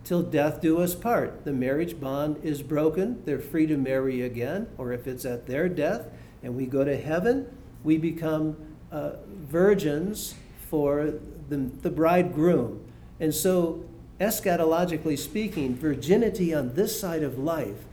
till 0.03 0.21
death 0.21 0.61
do 0.61 0.79
us 0.79 0.93
part. 0.93 1.43
The 1.45 1.53
marriage 1.53 1.99
bond 1.99 2.39
is 2.43 2.61
broken. 2.61 3.23
They're 3.25 3.39
free 3.39 3.65
to 3.67 3.77
marry 3.77 4.21
again, 4.21 4.67
or 4.77 4.93
if 4.93 5.07
it's 5.07 5.25
at 5.25 5.47
their 5.47 5.67
death 5.67 6.07
and 6.43 6.55
we 6.55 6.67
go 6.67 6.83
to 6.83 6.95
heaven, 6.95 7.47
we 7.85 7.97
become 7.97 8.57
uh, 8.91 9.11
virgins 9.27 10.35
for 10.69 11.13
the, 11.47 11.57
the 11.57 11.89
bridegroom. 11.89 12.83
And 13.19 13.33
so, 13.33 13.85
eschatologically 14.19 15.17
speaking, 15.17 15.75
virginity 15.75 16.53
on 16.53 16.73
this 16.73 16.99
side 16.99 17.23
of 17.23 17.37
life 17.37 17.85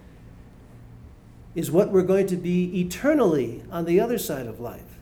is 1.55 1.71
what 1.71 1.91
we're 1.91 2.03
going 2.03 2.27
to 2.29 2.37
be 2.37 2.81
eternally 2.81 3.63
on 3.71 3.85
the 3.85 4.01
other 4.01 4.19
side 4.19 4.47
of 4.47 4.59
life. 4.59 4.99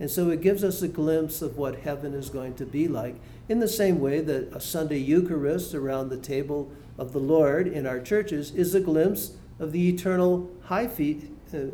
And 0.00 0.10
so 0.10 0.30
it 0.30 0.40
gives 0.40 0.64
us 0.64 0.82
a 0.82 0.88
glimpse 0.88 1.42
of 1.42 1.56
what 1.56 1.80
heaven 1.80 2.14
is 2.14 2.30
going 2.30 2.54
to 2.54 2.66
be 2.66 2.88
like, 2.88 3.16
in 3.48 3.60
the 3.60 3.68
same 3.68 4.00
way 4.00 4.20
that 4.20 4.52
a 4.52 4.60
Sunday 4.60 4.98
Eucharist 4.98 5.74
around 5.74 6.08
the 6.08 6.16
table 6.16 6.72
of 6.96 7.12
the 7.12 7.18
Lord 7.18 7.66
in 7.68 7.86
our 7.86 8.00
churches 8.00 8.52
is 8.52 8.74
a 8.74 8.80
glimpse 8.80 9.32
of 9.58 9.72
the 9.72 9.88
eternal 9.88 10.50
high 10.64 10.88
fe- 10.88 11.20
uh, 11.54 11.66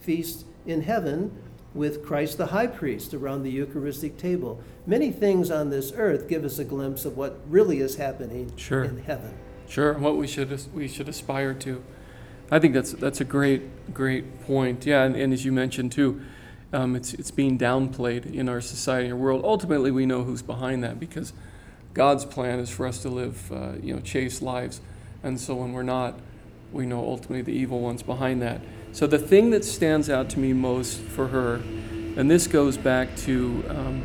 feast 0.00 0.46
in 0.66 0.82
heaven 0.82 1.30
with 1.74 2.04
Christ 2.04 2.38
the 2.38 2.46
high 2.46 2.66
priest 2.66 3.14
around 3.14 3.42
the 3.42 3.50
Eucharistic 3.50 4.16
table. 4.16 4.60
Many 4.86 5.12
things 5.12 5.50
on 5.50 5.70
this 5.70 5.92
earth 5.96 6.28
give 6.28 6.44
us 6.44 6.58
a 6.58 6.64
glimpse 6.64 7.04
of 7.04 7.16
what 7.16 7.40
really 7.48 7.78
is 7.78 7.96
happening 7.96 8.52
Sure. 8.56 8.84
in 8.84 8.98
heaven. 9.04 9.34
Sure, 9.68 9.92
and 9.92 10.02
what 10.02 10.16
we 10.16 10.26
should 10.26 10.50
we 10.74 10.88
should 10.88 11.08
aspire 11.08 11.54
to. 11.54 11.82
I 12.50 12.58
think 12.58 12.74
that's 12.74 12.92
that's 12.92 13.20
a 13.20 13.24
great 13.24 13.94
great 13.94 14.42
point. 14.42 14.84
Yeah, 14.84 15.04
and, 15.04 15.14
and 15.14 15.32
as 15.32 15.44
you 15.44 15.52
mentioned 15.52 15.92
too, 15.92 16.20
um, 16.72 16.96
it's 16.96 17.14
it's 17.14 17.30
being 17.30 17.56
downplayed 17.56 18.34
in 18.34 18.48
our 18.48 18.60
society 18.60 19.08
and 19.08 19.20
world. 19.20 19.42
Ultimately, 19.44 19.92
we 19.92 20.06
know 20.06 20.24
who's 20.24 20.42
behind 20.42 20.82
that 20.82 20.98
because 20.98 21.32
God's 21.94 22.24
plan 22.24 22.58
is 22.58 22.68
for 22.68 22.84
us 22.86 23.00
to 23.02 23.08
live 23.08 23.52
uh, 23.52 23.72
you 23.80 23.94
know 23.94 24.00
chaste 24.00 24.42
lives, 24.42 24.80
and 25.22 25.38
so 25.38 25.54
when 25.54 25.72
we're 25.72 25.84
not, 25.84 26.18
we 26.72 26.84
know 26.84 26.98
ultimately 26.98 27.42
the 27.42 27.52
evil 27.52 27.78
one's 27.78 28.02
behind 28.02 28.42
that. 28.42 28.60
So 28.92 29.06
the 29.06 29.18
thing 29.18 29.50
that 29.50 29.64
stands 29.64 30.10
out 30.10 30.28
to 30.30 30.38
me 30.38 30.52
most 30.52 30.98
for 30.98 31.28
her, 31.28 31.54
and 32.16 32.30
this 32.30 32.46
goes 32.46 32.76
back 32.76 33.16
to 33.18 33.64
um, 33.68 34.02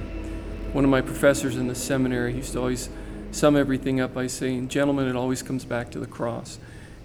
one 0.74 0.84
of 0.84 0.92
my 0.92 1.02
professors 1.02 1.58
in 1.58 1.68
the 1.68 1.76
seminary. 1.76 2.32
He 2.32 2.38
used 2.38 2.54
to 2.54 2.60
always 2.60 2.90
sum 3.32 3.58
everything 3.58 4.00
up 4.00 4.14
by 4.14 4.28
saying, 4.28 4.70
Gentlemen, 4.70 5.08
it 5.08 5.16
always 5.16 5.42
comes 5.42 5.66
back 5.66 5.90
to 5.92 6.00
the 6.00 6.06
cross. 6.06 6.60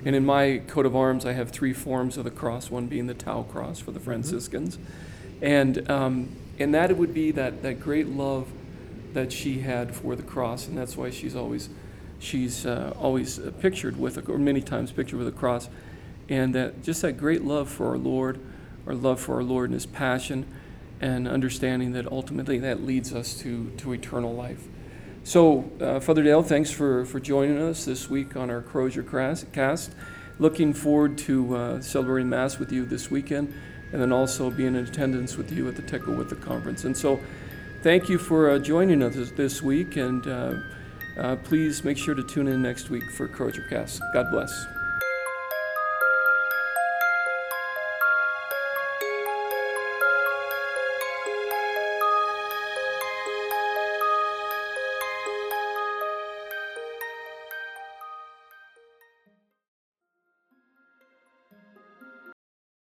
And 0.04 0.14
in 0.14 0.24
my 0.24 0.62
coat 0.66 0.86
of 0.86 0.94
arms, 0.94 1.24
I 1.24 1.32
have 1.32 1.50
three 1.50 1.72
forms 1.72 2.16
of 2.16 2.24
the 2.24 2.30
cross, 2.30 2.70
one 2.70 2.86
being 2.86 3.06
the 3.06 3.14
Tau 3.14 3.42
cross 3.42 3.80
for 3.80 3.92
the 3.92 4.00
Franciscans. 4.00 4.78
And, 5.42 5.90
um, 5.90 6.36
and 6.58 6.74
that 6.74 6.94
would 6.96 7.14
be 7.14 7.30
that, 7.32 7.62
that 7.62 7.80
great 7.80 8.08
love 8.08 8.48
that 9.14 9.32
she 9.32 9.60
had 9.60 9.94
for 9.94 10.14
the 10.14 10.22
cross, 10.22 10.68
and 10.68 10.76
that's 10.76 10.96
why 10.96 11.10
she's 11.10 11.34
always 11.34 11.68
she's 12.18 12.66
uh, 12.66 12.92
always 12.98 13.38
pictured 13.60 13.98
with 13.98 14.18
a, 14.18 14.30
or 14.30 14.38
many 14.38 14.60
times 14.60 14.92
pictured 14.92 15.18
with 15.18 15.28
a 15.28 15.32
cross, 15.32 15.68
and 16.30 16.54
that 16.54 16.82
just 16.82 17.02
that 17.02 17.18
great 17.18 17.44
love 17.44 17.68
for 17.68 17.88
our 17.88 17.98
Lord, 17.98 18.40
our 18.86 18.94
love 18.94 19.20
for 19.20 19.34
our 19.34 19.42
Lord 19.42 19.68
and 19.68 19.74
His 19.74 19.84
passion, 19.84 20.46
and 21.02 21.28
understanding 21.28 21.92
that 21.92 22.10
ultimately 22.10 22.58
that 22.60 22.82
leads 22.82 23.12
us 23.12 23.34
to 23.40 23.70
to 23.78 23.92
eternal 23.92 24.32
life. 24.32 24.66
So, 25.22 25.70
uh, 25.80 26.00
Father 26.00 26.22
Dale, 26.22 26.42
thanks 26.42 26.70
for, 26.70 27.04
for 27.04 27.20
joining 27.20 27.58
us 27.58 27.84
this 27.84 28.08
week 28.08 28.36
on 28.36 28.50
our 28.50 28.62
Crozier 28.62 29.02
cast. 29.52 29.92
Looking 30.38 30.72
forward 30.72 31.18
to 31.18 31.56
uh, 31.56 31.80
celebrating 31.82 32.30
Mass 32.30 32.58
with 32.58 32.72
you 32.72 32.86
this 32.86 33.10
weekend 33.10 33.52
and 33.92 34.00
then 34.00 34.12
also 34.12 34.50
being 34.50 34.74
in 34.74 34.84
attendance 34.84 35.36
with 35.36 35.52
you 35.52 35.68
at 35.68 35.76
the 35.76 35.82
Tekakwitha 35.82 36.40
Conference. 36.40 36.84
And 36.84 36.96
so, 36.96 37.20
thank 37.82 38.08
you 38.08 38.18
for 38.18 38.50
uh, 38.50 38.58
joining 38.58 39.02
us 39.02 39.14
this 39.32 39.62
week, 39.62 39.96
and 39.96 40.26
uh, 40.26 40.54
uh, 41.18 41.36
please 41.36 41.84
make 41.84 41.98
sure 41.98 42.14
to 42.14 42.22
tune 42.26 42.48
in 42.48 42.62
next 42.62 42.88
week 42.88 43.04
for 43.10 43.28
Crozier 43.28 43.66
Cast. 43.68 44.00
God 44.14 44.30
bless. 44.30 44.79